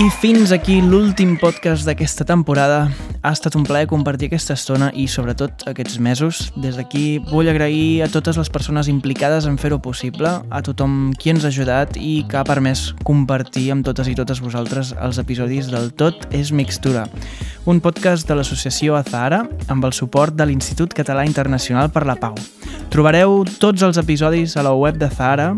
I 0.00 0.06
fins 0.08 0.48
aquí 0.48 0.78
l'últim 0.80 1.34
podcast 1.36 1.84
d'aquesta 1.84 2.24
temporada. 2.24 2.86
Ha 3.20 3.34
estat 3.34 3.52
un 3.58 3.66
plaer 3.68 3.84
compartir 3.84 4.30
aquesta 4.30 4.54
estona 4.56 4.86
i 4.96 5.02
sobretot 5.12 5.66
aquests 5.68 5.98
mesos. 6.00 6.38
Des 6.56 6.78
d'aquí 6.78 7.18
vull 7.28 7.50
agrair 7.52 8.00
a 8.00 8.08
totes 8.08 8.38
les 8.40 8.48
persones 8.48 8.88
implicades 8.88 9.44
en 9.44 9.58
fer-ho 9.60 9.76
possible, 9.84 10.30
a 10.40 10.62
tothom 10.64 11.10
qui 11.20 11.34
ens 11.34 11.44
ha 11.44 11.50
ajudat 11.52 11.98
i 12.00 12.22
que 12.30 12.38
ha 12.40 12.46
permès 12.48 12.94
compartir 13.04 13.66
amb 13.74 13.84
totes 13.84 14.08
i 14.08 14.16
totes 14.16 14.40
vosaltres 14.40 14.94
els 14.96 15.20
episodis 15.20 15.68
del 15.68 15.92
Tot 15.92 16.24
és 16.32 16.48
Mixtura, 16.48 17.04
un 17.68 17.82
podcast 17.84 18.24
de 18.24 18.38
l'associació 18.38 18.96
Azahara 18.96 19.42
amb 19.68 19.84
el 19.84 19.92
suport 19.92 20.32
de 20.32 20.46
l'Institut 20.48 20.96
Català 20.96 21.26
Internacional 21.28 21.92
per 21.92 22.06
la 22.08 22.16
Pau. 22.16 22.40
Trobareu 22.88 23.42
tots 23.60 23.84
els 23.84 24.00
episodis 24.00 24.56
a 24.56 24.64
la 24.64 24.72
web 24.72 24.96
de 24.96 25.12
Zahara, 25.12 25.52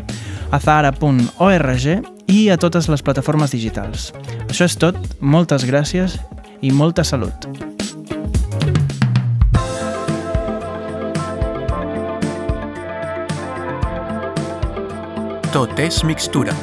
azahara.org 0.50 2.21
i 2.32 2.48
a 2.48 2.56
totes 2.56 2.88
les 2.88 3.02
plataformes 3.04 3.52
digitals. 3.52 4.08
Això 4.48 4.64
és 4.64 4.78
tot, 4.80 4.96
moltes 5.20 5.66
gràcies 5.68 6.16
i 6.64 6.72
molta 6.72 7.04
salut. 7.04 7.48
Tot 15.52 15.76
és 15.84 16.00
mixtura 16.08 16.56